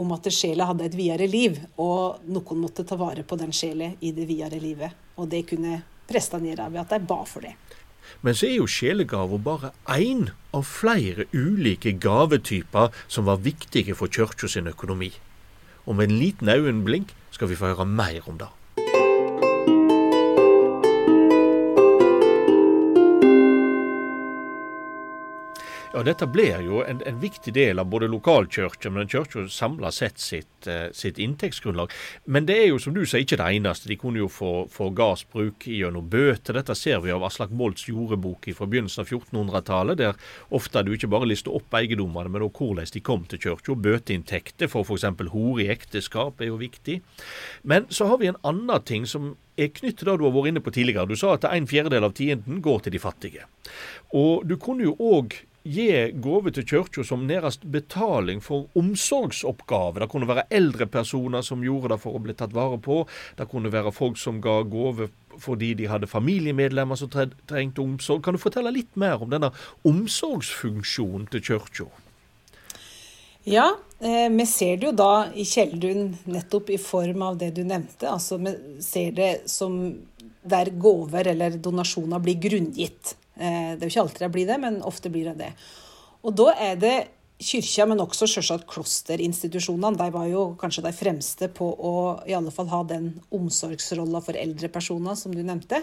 om 0.00 0.14
at 0.16 0.30
sjela 0.32 0.70
hadde 0.70 0.86
et 0.88 0.96
videre 0.96 1.28
liv, 1.28 1.58
og 1.76 2.24
noen 2.32 2.62
måtte 2.62 2.86
ta 2.88 2.96
vare 3.00 3.26
på 3.26 3.36
den 3.40 3.52
sjela 3.52 3.90
i 4.00 4.14
det 4.16 4.24
videre 4.30 4.60
livet. 4.62 4.96
Og 5.20 5.28
det 5.28 5.44
kunne 5.50 5.82
prestene 6.08 6.50
gjøre 6.50 6.70
ved 6.72 6.84
at 6.86 6.96
de 6.96 7.10
ba 7.10 7.20
for 7.28 7.44
det. 7.44 7.52
Men 8.24 8.36
så 8.36 8.48
er 8.48 8.56
jo 8.56 8.68
sjelegaver 8.68 9.40
bare 9.44 9.72
én 9.92 10.30
av 10.56 10.64
flere 10.68 11.28
ulike 11.32 11.92
gavetyper 12.00 12.92
som 13.08 13.28
var 13.28 13.44
viktige 13.44 13.96
for 13.96 14.12
kirka 14.12 14.48
sin 14.48 14.68
økonomi. 14.72 15.12
Og 15.86 15.96
med 15.96 16.08
en 16.08 16.18
liten 16.18 16.48
øyenblink 16.48 17.12
skal 17.30 17.48
vi 17.48 17.58
få 17.58 17.72
høre 17.72 17.86
mer 17.86 18.28
om 18.28 18.38
det. 18.38 18.48
Ja, 25.94 26.02
Dette 26.02 26.26
blir 26.26 26.58
jo 26.66 26.80
en, 26.82 26.98
en, 27.06 27.18
viktig 27.22 27.52
del 27.54 27.78
av 27.78 27.86
både 27.86 28.08
lokalkirka, 28.10 28.90
men 28.90 29.06
kirka 29.06 29.44
samla 29.48 29.92
sett 29.94 30.18
sitt, 30.18 30.66
uh, 30.66 30.88
sitt, 30.90 31.20
inntektsgrunnlag. 31.22 31.92
Men 32.24 32.48
det 32.48 32.56
er 32.58 32.66
jo 32.72 32.80
som 32.82 32.96
du 32.96 33.04
sier 33.06 33.22
ikke 33.22 33.38
det 33.38 33.46
eneste. 33.60 33.86
De 33.86 33.96
kunne 34.00 34.18
jo 34.18 34.26
få, 34.26 34.64
få 34.74 34.88
gassbruk 34.90 35.68
gjennom 35.70 36.08
bøter. 36.10 36.58
Dette 36.58 36.74
ser 36.74 36.98
vi 37.04 37.14
av 37.14 37.22
Aslak 37.28 37.54
Molds 37.54 37.86
jordebok 37.86 38.50
fra 38.58 38.66
begynnelsen 38.72 39.04
av 39.04 39.12
1400-tallet, 39.12 40.00
der 40.02 40.18
ofte 40.58 40.82
du 40.82 40.90
ikke 40.96 41.12
bare 41.14 41.30
lister 41.30 41.54
opp 41.54 41.78
eiendommene, 41.78 42.34
men 42.34 42.48
også 42.48 42.72
hvordan 42.72 42.92
de 42.98 43.06
kom 43.12 43.30
til 43.30 43.44
kirka. 43.46 43.78
Bøteinntekter 43.86 44.74
for 44.74 44.82
f.eks. 44.82 45.06
hore 45.30 45.62
i 45.62 45.70
ekteskap 45.78 46.42
er 46.42 46.50
jo 46.50 46.58
viktig. 46.58 46.98
Men 47.62 47.86
så 47.86 48.10
har 48.10 48.18
vi 48.18 48.34
en 48.34 48.42
annen 48.42 48.82
ting 48.82 49.06
som 49.06 49.36
er 49.54 49.70
knyttet 49.70 50.02
til 50.02 50.10
det 50.10 50.18
du 50.18 50.26
har 50.26 50.34
vært 50.40 50.56
inne 50.56 50.66
på 50.66 50.74
tidligere. 50.74 51.06
Du 51.06 51.14
sa 51.14 51.36
at 51.38 51.46
en 51.54 51.70
fjerdedel 51.70 52.10
av 52.10 52.18
tienden 52.18 52.58
går 52.66 52.82
til 52.82 52.98
de 52.98 53.06
fattige. 53.06 53.50
Og 54.10 54.42
du 54.42 54.58
kunne 54.58 54.90
jo 54.90 54.98
òg 54.98 55.38
gi 55.64 56.12
gave 56.20 56.52
til 56.52 56.66
kirka 56.68 57.04
som 57.08 57.24
nærmest 57.26 57.64
betaling 57.72 58.42
for 58.44 58.68
omsorgsoppgaver. 58.76 60.04
Det 60.04 60.10
kunne 60.12 60.28
være 60.28 60.46
eldre 60.52 60.86
personer 60.86 61.42
som 61.42 61.64
gjorde 61.64 61.94
det 61.94 62.00
for 62.02 62.16
å 62.16 62.22
bli 62.22 62.36
tatt 62.36 62.52
vare 62.52 62.78
på. 62.78 63.02
Det 63.38 63.48
kunne 63.48 63.72
være 63.72 63.94
folk 63.94 64.20
som 64.20 64.42
ga 64.44 64.60
gave 64.68 65.08
fordi 65.40 65.72
de 65.74 65.88
hadde 65.90 66.06
familiemedlemmer 66.06 67.00
som 67.00 67.10
trengte 67.10 67.82
omsorg. 67.82 68.22
Kan 68.22 68.36
du 68.36 68.42
fortelle 68.42 68.70
litt 68.74 68.92
mer 68.94 69.24
om 69.24 69.32
denne 69.32 69.50
omsorgsfunksjonen 69.88 71.26
til 71.32 71.42
kirka? 71.48 71.88
Ja, 73.44 73.74
eh, 74.00 74.28
vi 74.30 74.46
ser 74.46 74.76
det 74.76 74.86
jo 74.86 74.94
da 74.96 75.26
i 75.34 75.44
Kjeldun 75.44 76.14
nettopp 76.24 76.70
i 76.70 76.78
form 76.80 77.24
av 77.26 77.36
det 77.40 77.50
du 77.56 77.64
nevnte. 77.64 78.08
Altså 78.08 78.38
vi 78.40 78.54
ser 78.84 79.12
det 79.16 79.32
som 79.50 79.76
der 80.44 80.70
gaver 80.80 81.28
eller 81.32 81.58
donasjoner 81.60 82.20
blir 82.24 82.40
grunngitt. 82.40 83.16
Eh, 83.36 83.74
det 83.74 83.82
er 83.82 83.88
jo 83.88 83.92
ikke 83.92 84.06
alltid 84.06 84.24
det 84.26 84.32
blir 84.36 84.48
det, 84.48 84.58
men 84.62 84.80
ofte 84.86 85.12
blir 85.12 85.30
det 85.32 85.36
det. 85.40 85.52
Og 86.24 86.34
da 86.38 86.52
er 86.54 86.78
det 86.80 86.96
kyrkja, 87.44 87.86
men 87.90 88.02
også 88.02 88.28
selvsagt 88.30 88.68
klosterinstitusjonene. 88.70 89.98
De 89.98 90.06
var 90.14 90.28
jo 90.30 90.44
kanskje 90.60 90.86
de 90.86 90.94
fremste 90.94 91.50
på 91.52 91.66
å 91.74 91.94
i 92.30 92.36
alle 92.36 92.54
fall 92.54 92.70
ha 92.70 92.84
den 92.88 93.10
omsorgsrolla 93.34 94.22
for 94.24 94.38
eldre 94.38 94.70
personer, 94.72 95.18
som 95.18 95.34
du 95.34 95.42
nevnte. 95.42 95.82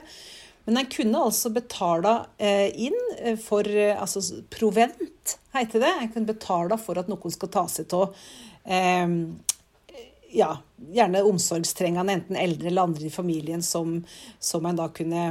Men 0.66 0.78
en 0.78 0.90
kunne 0.94 1.26
altså 1.28 1.52
betale 1.54 2.16
eh, 2.38 2.70
inn 2.88 2.98
eh, 3.20 3.38
for 3.42 3.68
altså 3.68 4.24
provent, 4.54 5.38
heter 5.54 5.84
det. 5.84 5.94
En 6.00 6.12
kunne 6.14 6.34
betale 6.34 6.78
for 6.82 7.02
at 7.02 7.12
noen 7.12 7.34
skal 7.34 7.52
ta 7.52 7.68
seg 7.70 7.98
av 7.98 8.14
ja, 10.32 10.52
gjerne 10.94 11.24
omsorgstrengende, 11.28 12.14
enten 12.14 12.38
eldre 12.40 12.70
eller 12.70 12.86
andre 12.86 13.08
i 13.10 13.12
familien, 13.12 13.64
som, 13.66 13.98
som 14.40 14.66
en 14.70 14.78
da 14.80 14.86
kunne 14.96 15.24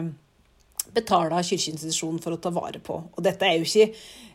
betale 0.95 1.37
av 1.37 1.47
kirkeinstitusjonen 1.47 2.21
for 2.23 2.35
å 2.35 2.41
ta 2.43 2.53
vare 2.55 2.83
på. 2.83 2.99
Og 3.15 3.25
dette 3.25 3.47
er 3.47 3.59
jo 3.59 3.69
ikke 3.69 3.89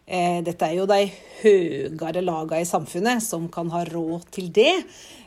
eh, 0.06 0.39
dette 0.46 0.68
er 0.68 0.80
jo 0.80 0.88
de 0.89 1.02
høyere 1.41 2.24
lagene 2.24 2.63
i 2.63 2.70
samfunnet 2.70 3.24
som 3.26 3.48
kan 3.54 3.72
ha 3.74 3.84
råd 3.89 4.28
til 4.36 4.52
det, 4.56 4.74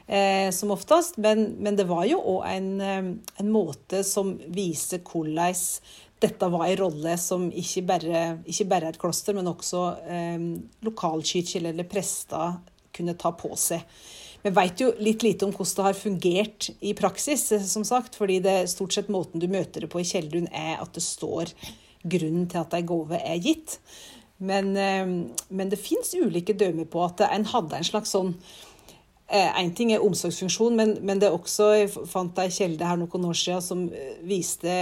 eh, 0.07 0.51
som 0.55 0.75
oftest. 0.75 1.19
Men, 1.23 1.57
men, 1.59 1.79
det 1.79 1.89
var 1.91 2.07
jo 2.09 2.21
òg 2.37 2.45
en, 2.51 2.69
eh, 2.81 3.11
en, 3.43 3.51
måte 3.53 4.05
som 4.07 4.37
viser 4.55 5.03
hvordan 5.05 5.57
dette 6.19 6.49
var 6.51 6.67
en 6.67 6.81
rolle 6.81 7.13
som 7.23 7.47
ikke 7.55 7.85
bare, 7.87 8.23
ikke 8.51 8.67
bare 8.71 8.89
et 8.91 8.99
kloster, 8.99 9.37
men 9.37 9.51
også 9.51 9.85
eh, 10.11 10.49
lokalkirke 10.87 11.63
eller 11.63 11.87
prester 11.89 12.59
kunne 12.95 13.15
ta 13.19 13.31
på 13.39 13.53
seg. 13.55 13.85
Vi 14.43 14.53
veit 14.55 14.81
jo 14.81 14.93
litt 15.03 15.25
lite 15.27 15.47
om 15.47 15.53
hvordan 15.53 15.75
det 15.75 15.87
har 15.89 15.99
fungert 15.99 16.69
i 16.81 16.95
praksis, 16.99 17.49
som 17.73 17.85
sagt. 17.87 18.19
Fordi 18.19 18.39
det 18.45 18.55
er 18.55 18.71
stort 18.71 18.95
sett 18.95 19.11
måten 19.13 19.43
du 19.43 19.49
møter 19.51 19.85
det 19.85 19.91
på 19.93 20.03
i 20.03 20.07
Kjeldrun, 20.07 20.49
er 20.55 20.79
at 20.83 20.95
det 20.95 21.05
står 21.05 21.53
grunnen 22.09 22.47
til 22.51 22.63
at 22.63 22.77
ei 22.79 22.85
gave 22.87 23.19
er 23.19 23.43
gitt. 23.43 23.79
Men, 24.39 24.77
eh, 24.77 25.07
men 25.49 25.71
det 25.71 25.81
fins 25.83 26.15
ulike 26.15 26.55
dømmer 26.55 26.87
på 26.87 27.03
at 27.09 27.25
en 27.27 27.47
hadde 27.51 27.79
en 27.79 27.93
slags 27.93 28.15
sånn 28.15 28.37
Én 29.29 29.67
eh, 29.67 29.73
ting 29.77 29.91
er 29.93 30.01
omsorgsfunksjon, 30.01 30.73
men, 30.79 30.95
men 31.05 31.19
det 31.21 31.27
er 31.29 31.35
også 31.37 31.67
Jeg 31.77 31.91
fant 32.09 32.39
ei 32.41 32.47
kjelde 32.49 32.87
her 32.89 32.97
noen 32.97 33.27
år 33.29 33.37
siden 33.37 33.61
som 33.61 33.83
eh, 33.93 34.15
viste 34.25 34.79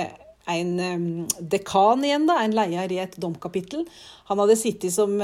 en 0.47 0.77
dekan 1.43 2.05
igjen, 2.07 2.29
da, 2.29 2.37
en 2.39 2.53
leder 2.55 2.93
i 2.95 3.01
et 3.03 3.17
domkapittel. 3.19 3.81
Han 4.29 4.39
hadde 4.39 4.55
sittet 4.61 4.95
som 4.95 5.17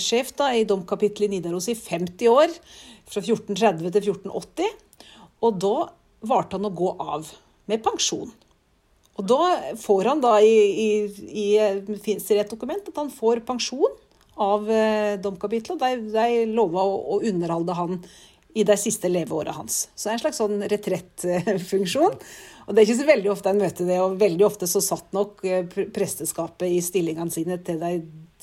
sjef 0.00 0.30
da, 0.38 0.46
i 0.56 0.62
domkapittelet 0.64 1.28
i 1.28 1.34
Nidaros 1.34 1.68
i 1.68 1.74
50 1.76 2.30
år 2.32 2.54
fra 3.10 3.22
1430 3.22 3.90
til 3.90 4.08
1480. 4.14 4.72
Og 5.44 5.60
da 5.60 5.74
valgte 6.24 6.58
han 6.58 6.68
å 6.70 6.74
gå 6.74 6.94
av 7.00 7.28
med 7.70 7.84
pensjon. 7.84 8.32
Og 9.14 9.26
da 9.30 9.74
får 9.78 10.10
han 10.10 10.22
da 10.24 10.38
i, 10.42 10.54
i, 10.84 10.88
i 11.30 11.48
det 11.54 12.40
et 12.40 12.50
dokument 12.50 12.90
at 12.90 12.98
han 12.98 13.12
får 13.14 13.44
pensjon 13.46 13.94
av 14.40 14.70
eh, 14.70 15.14
domkapitlet. 15.22 15.78
De, 15.78 16.08
de 16.14 16.46
lova 16.50 16.82
å, 16.82 16.96
å, 17.14 17.20
underholde 17.22 17.76
han 17.78 18.00
i 18.54 18.64
de 18.66 18.76
siste 18.78 19.10
leveåra 19.10 19.54
hans. 19.54 19.84
Så 19.94 20.08
det 20.08 20.12
er 20.12 20.18
en 20.18 20.24
slags 20.24 20.42
sånn 20.42 20.66
retrettfunksjon. 20.70 22.18
Og 22.64 22.74
det 22.74 22.80
er 22.80 22.88
ikke 22.88 23.00
så 23.02 23.08
veldig 23.08 23.32
ofte 23.32 23.50
en 23.52 23.62
møter 23.62 23.88
det, 23.88 24.00
og 24.02 24.18
veldig 24.20 24.46
ofte 24.46 24.68
så 24.70 24.82
satt 24.82 25.14
nok 25.14 25.44
eh, 25.46 25.66
presteskapet 25.94 26.74
i 26.74 26.82
stillingene 26.82 27.34
sine 27.34 27.60
til 27.62 27.80
de 27.82 27.96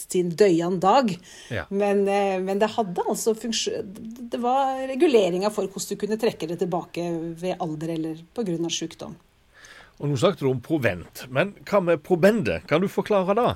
sin 0.10 0.32
døyan 0.38 0.80
dag. 0.82 1.12
Ja. 1.54 1.66
Men, 1.70 2.08
eh, 2.08 2.40
men, 2.42 2.60
det 2.60 2.72
hadde 2.76 3.04
altså 3.08 3.34
Det 3.34 4.40
var 4.40 4.88
reguleringa 4.88 5.50
for 5.50 5.68
hvordan 5.68 5.90
du 5.90 6.00
kunne 6.00 6.18
trekke 6.18 6.48
det 6.48 6.60
tilbake 6.60 7.06
ved 7.42 7.58
alder 7.60 7.90
eller 7.90 8.24
pga. 8.34 8.70
sykdom. 8.70 9.16
Og 10.00 10.10
Nå 10.10 10.18
snakket 10.18 10.40
du 10.40 10.50
om 10.50 10.62
provent, 10.62 11.26
men 11.30 11.54
hva 11.66 11.82
med 11.82 12.02
probende? 12.02 12.62
Kan 12.68 12.82
du 12.82 12.88
forklare 12.88 13.36
det? 13.38 13.56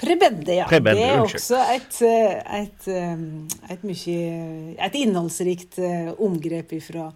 Prebende, 0.00 0.54
ja. 0.54 0.66
Prebende, 0.66 0.96
det 0.96 1.10
er 1.12 1.20
også 1.20 1.60
et, 1.74 2.02
eh, 2.02 2.62
et, 2.62 2.88
eh, 2.88 3.72
et, 3.74 3.82
mye, 3.84 4.76
et 4.80 4.94
innholdsrikt 4.94 5.78
omgrep 6.18 6.72
fra, 6.82 7.10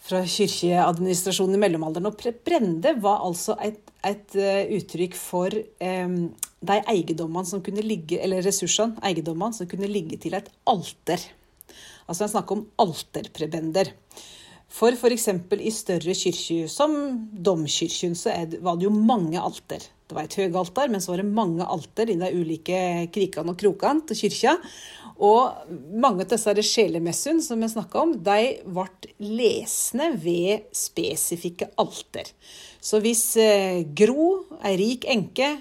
fra 0.00 0.22
kirkeadministrasjonen 0.24 1.54
i 1.54 1.62
mellomalderen. 1.66 2.08
Og 2.08 2.16
prebende 2.16 2.96
var 3.04 3.20
altså 3.26 3.58
et, 3.60 3.83
et 4.08 4.36
uttrykk 4.78 5.16
for 5.18 5.54
de 5.54 6.76
eiendommene 6.90 7.48
som 7.48 7.62
kunne 7.64 7.84
ligge, 7.84 8.18
eller 8.20 8.44
ressursene, 8.44 8.98
eiendommene 9.04 9.56
som 9.56 9.68
kunne 9.70 9.90
ligge 9.90 10.18
til 10.22 10.36
et 10.38 10.50
alter. 10.70 11.22
Altså 12.08 12.24
jeg 12.24 12.34
snakker 12.34 12.58
om 12.58 12.66
alterprebender. 12.84 13.92
For 14.74 14.96
f.eks. 14.96 15.28
i 15.30 15.70
større 15.70 16.14
kirker, 16.18 16.70
som 16.72 16.94
domkirken, 17.30 18.16
så 18.18 18.34
var 18.64 18.80
det 18.80 18.88
jo 18.88 18.94
mange 18.94 19.38
alter. 19.38 19.84
Det 20.04 20.16
var 20.16 20.26
et 20.26 20.36
høyalter, 20.36 20.90
men 20.90 21.00
så 21.00 21.12
var 21.12 21.22
det 21.22 21.30
mange 21.36 21.64
alter 21.64 22.10
i 22.10 22.18
de 22.20 22.30
ulike 22.34 22.80
krikene 23.14 23.54
og 23.54 23.60
krokene 23.60 24.04
til 24.08 24.24
kyrkja. 24.24 24.56
Og 25.22 25.70
mange 25.94 26.24
av 26.24 26.32
disse 26.32 26.66
sjelemessene 26.66 27.42
som 27.44 27.60
vi 27.62 27.70
snakka 27.70 28.02
om, 28.02 28.14
de 28.26 28.58
ble 28.66 29.14
lesne 29.22 30.10
ved 30.18 30.66
spesifikke 30.74 31.70
alter. 31.78 32.30
Så 32.82 32.98
hvis 33.04 33.36
eh, 33.40 33.84
Gro, 33.96 34.44
ei 34.66 34.74
rik 34.80 35.06
enke, 35.08 35.54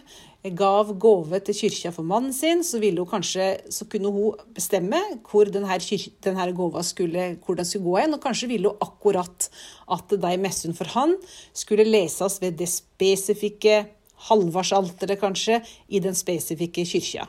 gav 0.43 0.89
gave 0.99 1.39
til 1.39 1.55
kyrkja 1.55 1.93
for 1.95 2.03
mannen 2.03 2.33
sin, 2.35 2.63
så, 2.67 2.79
kanskje, 3.07 3.61
så 3.71 3.85
kunne 3.87 4.11
hun 4.11 4.41
bestemme 4.53 4.99
hvor 5.29 5.47
denne, 5.47 5.77
denne 6.25 6.47
gava 6.51 6.83
skulle, 6.83 7.37
skulle 7.39 7.85
gå 7.85 7.97
hen. 8.01 8.13
Og 8.13 8.21
kanskje 8.21 8.49
ville 8.51 8.67
hun 8.67 8.81
akkurat 8.83 9.49
at 9.87 10.09
de 10.09 10.37
messene 10.37 10.75
for 10.75 10.89
han 10.97 11.15
skulle 11.53 11.87
leses 11.87 12.41
ved 12.41 12.57
det 12.59 12.67
spesifikke 12.67 13.85
halvårsalteret, 14.27 15.19
kanskje, 15.19 15.61
i 15.87 15.99
den 15.99 16.15
spesifikke 16.15 16.83
kyrkja. 16.87 17.27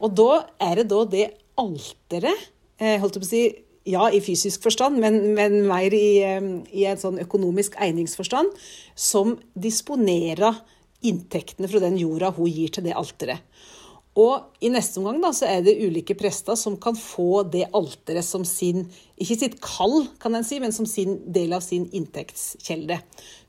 Og 0.00 0.16
da 0.16 0.46
er 0.60 0.80
det 0.80 0.88
da 0.92 1.04
det 1.08 1.26
alteret, 1.60 2.48
eh, 2.80 2.98
holdt 3.00 3.18
jeg 3.18 3.24
på 3.24 3.28
å 3.28 3.30
si, 3.30 3.44
ja, 3.86 4.08
i 4.10 4.20
fysisk 4.24 4.64
forstand, 4.66 4.98
men, 5.02 5.20
men 5.36 5.60
mer 5.68 5.94
i, 5.94 6.18
eh, 6.26 6.50
i, 6.72 6.86
en 6.90 7.00
sånn 7.00 7.20
økonomisk 7.22 7.78
egningsforstand, 7.82 8.52
som 8.98 9.36
disponerer 9.54 10.62
inntektene 11.06 11.70
fra 11.70 11.82
den 11.82 11.98
jorda 12.00 12.32
hun 12.36 12.50
gir 12.50 12.72
til 12.74 12.86
det 12.88 12.96
alteret. 12.98 13.44
Og 14.16 14.64
i 14.64 14.70
neste 14.72 14.96
omgang 14.96 15.18
da, 15.20 15.28
så 15.36 15.44
er 15.44 15.60
det 15.64 15.74
ulike 15.76 16.14
prester 16.16 16.56
som 16.56 16.78
kan 16.80 16.96
få 16.96 17.42
det 17.52 17.66
alteret 17.76 18.24
som 18.24 18.46
sin 18.48 18.86
Ikke 19.20 19.36
sitt 19.36 19.58
kall, 19.60 20.06
kan 20.20 20.34
en 20.36 20.44
si, 20.44 20.56
men 20.60 20.72
som 20.72 20.88
sin 20.88 21.18
del 21.32 21.52
av 21.56 21.60
sin 21.64 21.84
inntektskjelde. 21.92 22.96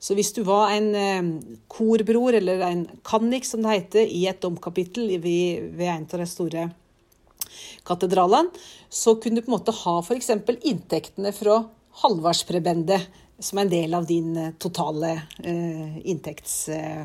Så 0.00 0.16
hvis 0.16 0.34
du 0.36 0.42
var 0.48 0.74
en 0.76 0.90
eh, 0.96 1.30
korbror, 1.72 2.36
eller 2.36 2.64
en 2.68 2.84
kannik, 3.04 3.48
som 3.48 3.64
det 3.64 3.74
heter, 3.74 4.12
i 4.12 4.26
et 4.28 4.40
domkapittel 4.44 5.16
ved, 5.24 5.72
ved 5.76 5.92
en 5.92 6.06
av 6.08 6.22
de 6.22 6.28
store 6.28 6.68
katedralene, 7.88 8.52
så 8.88 9.16
kunne 9.20 9.40
du 9.40 9.46
på 9.46 9.52
en 9.52 9.58
måte 9.58 9.74
ha 9.84 9.98
f.eks. 10.02 10.30
inntektene 10.62 11.32
fra 11.36 11.62
halvårsprebendet 12.02 13.08
som 13.38 13.58
en 13.58 13.70
del 13.70 13.94
av 13.94 14.06
din 14.06 14.36
eh, 14.36 14.54
totale 14.58 15.20
eh, 15.42 16.08
inntekts... 16.08 16.68
Eh, 16.68 17.04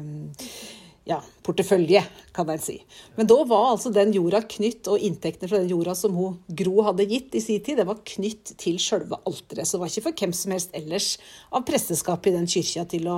ja, 1.03 1.17
portefølje, 1.43 1.99
kan 2.31 2.47
en 2.49 2.61
si. 2.63 2.77
Men 3.17 3.27
da 3.27 3.35
var 3.43 3.73
altså 3.73 3.89
den 3.91 4.13
jorda 4.15 4.39
knytt, 4.47 4.87
og 4.87 5.01
inntektene 5.03 5.49
fra 5.51 5.59
den 5.59 5.73
jorda 5.73 5.97
som 5.99 6.15
hun 6.15 6.37
Gro 6.47 6.77
hadde 6.87 7.03
gitt 7.09 7.35
i 7.35 7.41
sin 7.43 7.59
tid, 7.59 7.81
det 7.81 7.87
var 7.89 7.99
knytt 8.07 8.53
til 8.61 8.79
sjølve 8.79 9.19
alteret. 9.27 9.67
Så 9.67 9.75
det 9.75 9.81
var 9.81 9.91
ikke 9.91 10.05
for 10.05 10.23
hvem 10.23 10.35
som 10.39 10.55
helst 10.55 10.77
ellers 10.79 11.09
av 11.51 11.65
presteskapet 11.67 12.31
i 12.31 12.37
den 12.37 12.47
kyrkja 12.47 12.87
til 12.87 13.11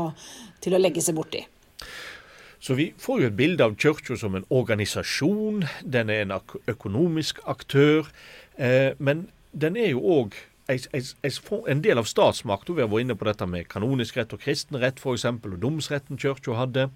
til 0.65 0.73
å 0.73 0.81
legge 0.81 1.03
seg 1.05 1.13
borti. 1.13 1.43
Så 2.65 2.73
vi 2.73 2.87
får 2.97 3.21
jo 3.21 3.29
et 3.29 3.37
bilde 3.37 3.61
av 3.61 3.75
kirka 3.77 4.15
som 4.17 4.33
en 4.37 4.45
organisasjon. 4.49 5.67
Den 5.85 6.09
er 6.09 6.23
en 6.23 6.33
økonomisk 6.71 7.43
aktør. 7.45 8.09
Eh, 8.57 8.97
men 8.97 9.27
den 9.53 9.77
er 9.77 9.91
jo 9.91 10.01
òg 10.01 10.37
en 10.65 11.83
del 11.85 12.01
av 12.01 12.09
statsmakta. 12.09 12.73
Vi 12.73 12.81
har 12.81 12.89
vært 12.89 13.05
inne 13.05 13.17
på 13.19 13.27
dette 13.29 13.45
med 13.45 13.69
kanonisk 13.69 14.17
rett 14.17 14.33
og 14.33 14.41
kristen 14.41 14.79
rett 14.81 14.97
f.eks., 14.97 15.27
og 15.29 15.59
domsretten 15.61 16.17
kirka 16.17 16.57
hadde. 16.57 16.87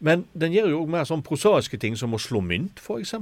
Men 0.00 0.24
den 0.32 0.56
gjør 0.56 0.72
jo 0.72 0.82
òg 0.86 0.94
mer 0.96 1.04
sånn 1.10 1.26
prosaiske 1.26 1.76
ting 1.76 2.00
som 2.00 2.16
å 2.16 2.22
slå 2.22 2.40
mynt, 2.40 2.80
f.eks. 2.80 3.12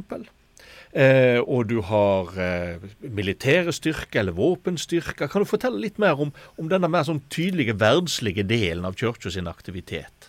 Eh, 0.94 1.42
og 1.42 1.66
du 1.68 1.80
har 1.90 2.30
eh, 2.38 2.88
militære 3.02 3.74
styrker 3.74 4.22
eller 4.22 4.38
våpenstyrker. 4.38 5.26
Kan 5.26 5.42
du 5.42 5.50
fortelle 5.50 5.82
litt 5.82 5.98
mer 5.98 6.22
om, 6.22 6.30
om 6.54 6.70
denne 6.70 6.94
mer 6.94 7.10
sånn 7.10 7.24
tydelige 7.26 7.74
verdslige 7.82 8.46
delen 8.46 8.86
av 8.86 8.94
kirka 8.94 9.34
sin 9.34 9.50
aktivitet? 9.50 10.27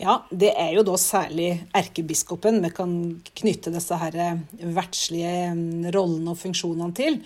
Ja, 0.00 0.18
det 0.34 0.50
er 0.58 0.72
jo 0.74 0.82
da 0.86 0.96
særlig 0.98 1.52
erkebiskopen 1.76 2.58
vi 2.64 2.70
kan 2.74 2.94
knytte 3.38 3.70
disse 3.74 3.98
her 4.00 4.16
vertslige 4.16 4.72
verdslige 4.74 5.34
mm, 5.54 5.90
rollene 5.94 6.32
og 6.34 6.40
funksjonene 6.40 6.96
til. 6.98 7.20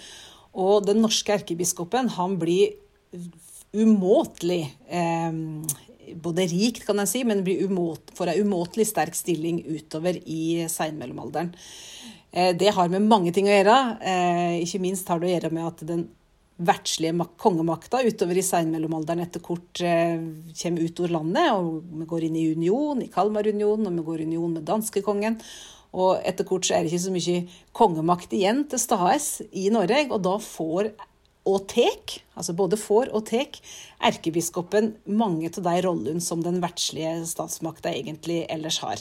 Og 0.59 0.85
den 0.85 1.00
norske 1.00 1.33
erkebiskopen 1.38 2.11
han 2.18 2.37
blir 2.40 2.76
umåtelig 3.72 4.62
eh, 4.85 5.38
både 6.20 6.46
rikt, 6.50 6.85
kan 6.88 7.00
jeg 7.02 7.11
si, 7.11 7.24
men 7.28 7.44
umåt, 7.44 8.12
får 8.16 8.33
en 8.33 8.44
umåtelig 8.44 8.88
sterk 8.90 9.16
stilling 9.16 9.61
utover 9.68 10.20
i 10.24 10.68
seinmellomalderen. 10.68 11.54
Eh, 12.33 12.52
det 12.57 12.74
har 12.76 12.92
med 12.92 13.09
mange 13.09 13.33
ting 13.33 13.48
å 13.48 13.54
gjøre. 13.54 13.81
Eh, 14.00 14.61
ikke 14.64 14.83
minst 14.85 15.09
har 15.09 15.20
det 15.20 15.31
å 15.31 15.35
gjøre 15.35 15.52
med 15.57 15.68
at 15.72 15.85
den 15.88 16.07
verdslige 16.59 17.27
kongemakta 17.38 18.01
utover 18.03 18.38
i 18.38 18.44
seinmellomalderen 18.44 19.23
etter 19.23 19.42
kort 19.44 19.81
eh, 19.85 20.18
kommer 20.62 20.85
ut 20.85 21.03
over 21.03 21.14
landet. 21.18 21.51
og 21.55 21.99
Vi 22.01 22.09
går 22.11 22.29
inn 22.29 22.38
i 22.38 22.49
union, 22.53 23.03
i 23.03 23.11
Kalmarunionen, 23.12 23.87
og 23.87 23.99
vi 24.01 24.07
går 24.11 24.23
i 24.23 24.31
union 24.33 24.57
med 24.59 24.66
danskekongen. 24.68 25.38
Og 25.99 26.18
etter 26.27 26.44
kort 26.49 26.66
så 26.68 26.77
er 26.77 26.85
det 26.85 26.92
ikke 26.92 27.07
så 27.07 27.14
mye 27.14 27.61
kongemakt 27.77 28.35
igjen 28.37 28.64
til 28.68 28.83
stades 28.83 29.38
i 29.57 29.68
Norge, 29.73 30.09
og 30.11 30.21
da 30.27 30.35
får 30.42 30.90
og 31.49 31.62
tek, 31.71 32.18
altså 32.37 32.53
både 32.53 32.77
får 32.77 33.09
og 33.16 33.25
tek, 33.31 33.57
erkebiskopen 34.05 34.92
mange 35.09 35.49
av 35.49 35.62
de 35.64 35.77
rollene 35.87 36.21
som 36.21 36.42
den 36.44 36.61
verdslige 36.61 37.23
statsmakta 37.31 37.94
egentlig 37.94 38.42
ellers 38.53 38.83
har. 38.85 39.01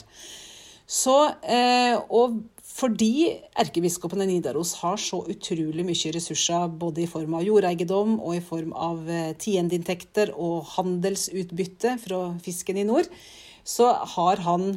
Så, 0.88 1.16
eh, 1.44 1.98
og 2.08 2.38
fordi 2.78 3.40
erkebiskopen 3.58 4.22
i 4.22 4.28
Nidaros 4.28 4.76
har 4.82 5.00
så 5.02 5.24
utrolig 5.26 5.82
mye 5.86 6.12
ressurser, 6.14 6.68
både 6.70 7.02
i 7.02 7.08
form 7.10 7.34
av 7.34 7.46
jordeiendom 7.46 8.18
og 8.20 8.36
i 8.36 8.44
form 8.44 8.70
av 8.76 9.08
eh, 9.10 9.32
tiendeinntekter 9.40 10.30
og 10.36 10.68
handelsutbytte 10.76 11.96
fra 12.04 12.20
fisken 12.44 12.78
i 12.78 12.86
nord, 12.86 13.10
så 13.66 13.90
har 14.14 14.44
han 14.46 14.70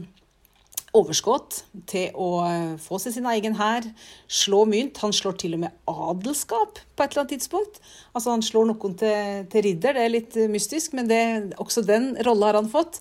overskudd 0.98 1.62
til 1.88 2.16
å 2.20 2.30
eh, 2.44 2.74
få 2.82 3.00
seg 3.00 3.16
sin 3.16 3.28
egen 3.32 3.56
hær, 3.60 3.86
slå 4.28 4.64
mynt. 4.68 5.00
Han 5.04 5.14
slår 5.16 5.38
til 5.40 5.56
og 5.56 5.64
med 5.64 5.78
adelskap 5.88 6.82
på 6.82 7.06
et 7.06 7.14
eller 7.14 7.24
annet 7.24 7.36
tidspunkt. 7.38 7.80
Altså 8.12 8.34
Han 8.34 8.44
slår 8.46 8.72
noen 8.72 8.98
til, 9.00 9.46
til 9.52 9.68
ridder, 9.70 9.96
det 9.96 10.08
er 10.08 10.16
litt 10.18 10.40
eh, 10.40 10.52
mystisk, 10.52 10.98
men 10.98 11.12
det, 11.12 11.22
også 11.62 11.86
den 11.88 12.16
rolla 12.28 12.52
har 12.52 12.60
han 12.64 12.72
fått. 12.72 13.00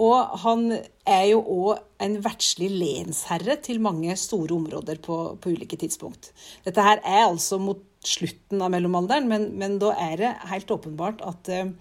Og 0.00 0.36
han 0.44 0.70
er 1.04 1.24
jo 1.28 1.40
òg 1.44 1.80
en 2.00 2.16
verdslig 2.24 2.70
lensherre 2.72 3.58
til 3.60 3.82
mange 3.84 4.14
store 4.16 4.56
områder 4.56 5.00
på, 5.04 5.18
på, 5.36 5.52
ulike 5.52 5.76
tidspunkt. 5.80 6.30
Dette 6.64 6.84
her 6.84 7.02
er 7.04 7.26
altså 7.26 7.60
mot 7.60 7.82
slutten 8.06 8.62
av 8.64 8.72
mellomalderen, 8.72 9.28
men, 9.28 9.50
men 9.60 9.76
da 9.82 9.92
er 10.00 10.14
det 10.16 10.32
helt 10.48 10.72
åpenbart 10.72 11.20
at 11.26 11.50
eh, 11.52 11.74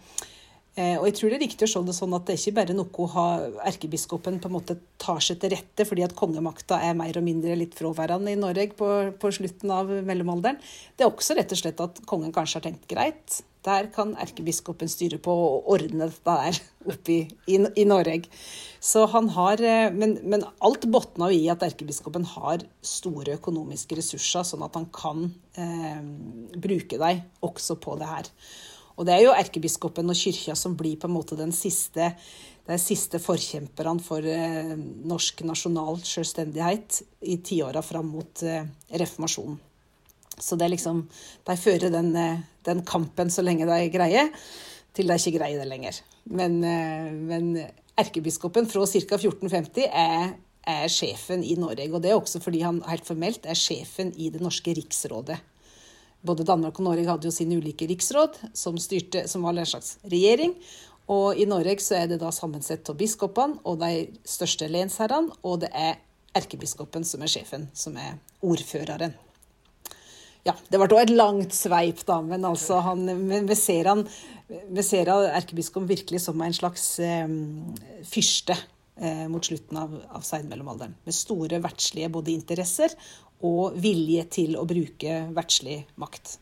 og 0.79 1.05
jeg 1.09 1.15
tror 1.17 1.31
det 1.31 1.37
er 1.39 1.43
riktig 1.43 1.65
å 1.65 1.71
se 1.71 1.81
det 1.83 1.95
sånn 1.97 2.13
at 2.15 2.27
det 2.27 2.35
er 2.35 2.39
ikke 2.39 2.57
bare 2.59 2.75
noe 2.77 3.07
ha 3.11 3.25
erkebiskopen 3.67 4.37
på 4.39 4.47
en 4.47 4.53
måte 4.53 4.77
tar 5.01 5.19
seg 5.23 5.41
til 5.41 5.51
rette 5.55 5.85
fordi 5.87 6.05
at 6.05 6.15
kongemakta 6.15 6.77
er 6.85 6.95
mer 6.95 7.19
og 7.19 7.25
mindre 7.25 7.57
litt 7.59 7.75
fraværende 7.75 8.31
i 8.31 8.39
Norge 8.39 8.77
på, 8.79 8.89
på, 9.19 9.31
slutten 9.35 9.73
av 9.75 9.91
mellomalderen. 10.07 10.61
Det 10.95 11.03
er 11.03 11.11
også 11.11 11.35
rett 11.35 11.51
og 11.55 11.61
slett 11.61 11.83
at 11.83 11.99
kongen 12.09 12.31
kanskje 12.35 12.61
har 12.61 12.67
tenkt 12.69 12.87
greit, 12.91 13.41
der 13.67 13.89
kan 13.91 14.13
erkebiskopen 14.21 14.87
styre 14.91 15.19
på 15.19 15.33
og 15.33 15.67
ordne 15.73 16.07
dette 16.07 16.35
der 16.37 16.59
oppe 16.93 17.11
i, 17.11 17.19
i, 17.51 17.59
i 17.59 17.85
Norge. 17.87 18.29
Så 18.79 19.03
han 19.11 19.27
har, 19.35 19.59
eh, 19.59 19.91
men, 19.91 20.15
men 20.23 20.45
alt 20.63 20.87
botner 20.91 21.33
i 21.35 21.43
at 21.51 21.65
erkebiskopen 21.67 22.27
har 22.37 22.63
store 22.85 23.35
økonomiske 23.35 23.99
ressurser, 23.99 24.47
sånn 24.47 24.63
at 24.63 24.79
han 24.79 24.87
kan 24.95 25.27
eh, 25.59 26.03
bruke 26.55 27.01
dem 27.01 27.23
også 27.45 27.75
på 27.83 27.99
det 27.99 28.07
her. 28.07 28.31
Og 28.99 29.07
det 29.07 29.15
er 29.15 29.23
jo 29.23 29.31
erkebiskopen 29.31 30.11
og 30.11 30.17
kyrkja 30.19 30.57
som 30.59 30.75
blir 30.79 30.99
på 30.99 31.07
en 31.07 31.15
måte 31.15 31.37
den 31.39 31.53
siste, 31.55 32.11
de 32.67 32.77
siste 32.81 33.21
forkjemperne 33.23 34.03
for 34.03 34.25
eh, 34.27 34.75
norsk 35.07 35.45
nasjonal 35.47 36.01
selvstendighet 36.03 36.99
i 37.31 37.37
tiåra 37.39 37.81
fram 37.85 38.11
mot 38.11 38.43
eh, 38.43 38.67
reformasjonen. 38.99 39.55
Så 40.39 40.55
det 40.55 40.67
er 40.67 40.73
liksom 40.75 41.03
De 41.47 41.55
fører 41.59 41.91
den, 41.93 42.11
eh, 42.15 42.43
den, 42.67 42.83
kampen 42.83 43.31
så 43.31 43.43
lenge 43.43 43.67
de 43.69 43.79
greier, 43.93 44.33
til 44.93 45.07
de 45.07 45.15
ikke 45.15 45.37
greier 45.37 45.61
det 45.61 45.69
lenger. 45.69 46.01
Men, 46.25 46.59
eh, 46.63 47.07
men 47.15 47.53
erkebiskopen 47.99 48.67
fra 48.67 48.83
ca. 48.83 49.15
1450 49.15 49.87
er, 49.87 50.35
er 50.67 50.91
sjefen 50.91 51.43
i 51.43 51.55
Norge. 51.55 51.87
Og 51.93 52.03
det 52.03 52.11
er 52.11 52.19
også 52.19 52.43
fordi 52.43 52.65
han 52.67 52.83
helt 52.87 53.07
formelt 53.07 53.47
er 53.47 53.55
sjefen 53.55 54.11
i 54.17 54.27
det 54.29 54.43
norske 54.43 54.75
riksrådet. 54.75 55.39
Både 56.25 56.43
Danmark 56.47 56.79
og 56.79 56.89
Norge 56.89 57.07
hadde 57.07 57.29
jo 57.29 57.33
sine 57.33 57.59
ulike 57.61 57.87
riksråd, 57.87 58.35
som, 58.57 58.77
styrte, 58.81 59.23
som 59.31 59.45
var 59.45 59.55
en 59.55 59.69
slags 59.69 59.95
regjering. 60.03 60.55
Og 61.09 61.39
i 61.39 61.47
Norge 61.49 61.79
så 61.81 62.01
er 62.01 62.11
det 62.11 62.19
da 62.21 62.29
sammensett 62.35 62.89
av 62.91 62.99
biskopene 62.99 63.61
og 63.67 63.79
de 63.81 64.09
største 64.27 64.67
lensherrene, 64.69 65.33
og 65.41 65.63
det 65.63 65.71
er 65.73 65.97
erkebiskopen 66.37 67.07
som 67.07 67.23
er 67.25 67.31
sjefen, 67.31 67.65
som 67.73 67.97
er 67.97 68.19
ordføreren. 68.45 69.15
Ja, 70.47 70.53
det 70.71 70.79
var 70.79 70.89
da 70.89 71.01
et 71.01 71.11
langt 71.11 71.53
sveip, 71.55 72.03
da, 72.07 72.19
men 72.23 72.45
altså 72.47 72.79
han 72.85 73.07
vi 73.49 73.57
ser 73.57 73.89
han 73.89 74.05
ser 74.85 75.11
erkebiskopen 75.11 75.89
virkelig 75.89 76.23
som 76.23 76.39
en 76.41 76.55
slags 76.55 76.85
eh, 77.03 77.27
fyrste 78.07 78.55
mot 79.31 79.45
slutten 79.45 79.77
av, 79.79 79.93
av 80.11 80.23
seinmellomalderen. 80.27 80.97
Med 81.07 81.15
store 81.15 81.61
verdslige 81.63 82.11
både 82.11 82.33
interesser 82.33 82.95
og 83.47 83.77
vilje 83.79 84.25
til 84.35 84.57
å 84.59 84.65
bruke 84.67 85.21
verdslig 85.35 85.81
makt. 86.01 86.37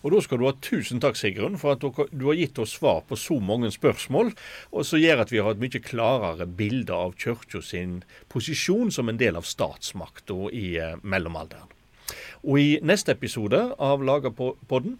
Og 0.00 0.14
da 0.14 0.20
skal 0.24 0.40
du 0.40 0.46
ha 0.46 0.54
tusen 0.64 1.00
takk, 1.02 1.18
Sigrun, 1.20 1.58
for 1.60 1.76
at 1.76 1.82
du 1.84 2.22
har 2.24 2.38
gitt 2.38 2.58
oss 2.62 2.72
svar 2.78 3.02
på 3.08 3.18
så 3.20 3.36
mange 3.44 3.68
spørsmål, 3.74 4.32
og 4.72 4.86
som 4.88 5.00
gjør 5.00 5.26
at 5.26 5.32
vi 5.32 5.42
har 5.44 5.52
et 5.52 5.60
mye 5.60 5.82
klarere 5.84 6.46
bilde 6.48 6.96
av 6.96 7.12
kirka 7.20 7.60
sin 7.64 7.98
posisjon 8.32 8.88
som 8.94 9.12
en 9.12 9.20
del 9.20 9.36
av 9.36 9.48
statsmakta 9.48 10.48
i 10.56 10.70
eh, 10.80 10.96
mellomalderen. 11.04 11.68
Og 12.48 12.56
i 12.56 12.70
neste 12.80 13.12
episode 13.12 13.60
av 13.76 14.00
Lagerpodden 14.02 14.96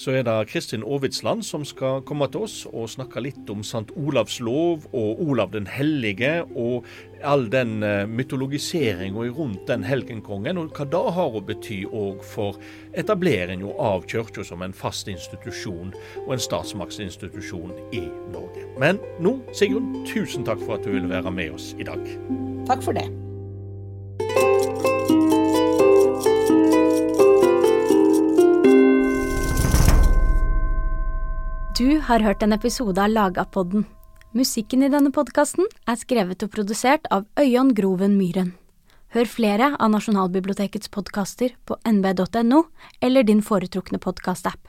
så 0.00 0.14
er 0.16 0.24
det 0.24 0.48
Kristin 0.48 0.84
Aavitsland 0.86 1.44
som 1.44 1.64
skal 1.68 2.00
komme 2.08 2.28
til 2.32 2.46
oss 2.46 2.56
og 2.70 2.88
snakke 2.88 3.20
litt 3.20 3.50
om 3.52 3.60
St. 3.66 3.92
Olavs 4.00 4.38
lov 4.40 4.86
og 4.96 5.20
Olav 5.20 5.52
den 5.52 5.68
hellige, 5.68 6.40
og 6.56 6.88
all 7.20 7.46
den 7.52 7.82
uh, 7.84 8.08
mytologiseringa 8.08 9.28
rundt 9.36 9.66
den 9.68 9.84
helgenkongen, 9.84 10.58
og 10.58 10.72
hva 10.72 10.88
det 10.88 11.04
har 11.18 11.36
å 11.36 11.44
bety 11.44 11.82
òg 11.84 12.24
for 12.24 12.56
etableringa 12.96 13.74
av 13.76 14.08
kirka 14.08 14.44
som 14.46 14.64
en 14.64 14.76
fast 14.76 15.10
institusjon 15.12 15.92
og 16.24 16.32
en 16.34 16.46
statsmaktsinstitusjon 16.48 17.74
i 17.92 18.06
Norge. 18.32 18.64
Men 18.80 19.02
nå, 19.20 19.36
Sigrun, 19.52 20.00
tusen 20.08 20.48
takk 20.48 20.64
for 20.64 20.78
at 20.78 20.86
du 20.86 20.94
ville 20.94 21.12
være 21.12 21.34
med 21.34 21.58
oss 21.58 21.74
i 21.76 21.84
dag. 21.84 22.00
Takk 22.70 22.86
for 22.86 22.96
det. 22.96 23.29
Du 31.80 31.96
har 32.04 32.20
hørt 32.20 32.42
en 32.42 32.52
episode 32.52 33.00
av 33.00 33.08
Lagapodden. 33.08 33.86
Musikken 34.36 34.82
i 34.84 34.90
denne 34.92 35.08
podkasten 35.16 35.64
er 35.88 35.96
skrevet 35.96 36.42
og 36.44 36.50
produsert 36.52 37.06
av 37.08 37.22
Øyan 37.40 37.70
Groven 37.72 38.18
Myhren. 38.18 38.50
Hør 39.16 39.30
flere 39.32 39.70
av 39.80 39.88
Nasjonalbibliotekets 39.94 40.92
podkaster 40.92 41.54
på 41.64 41.78
nb.no 41.88 42.60
eller 43.00 43.24
din 43.24 43.40
foretrukne 43.40 43.96
podkastapp. 43.96 44.60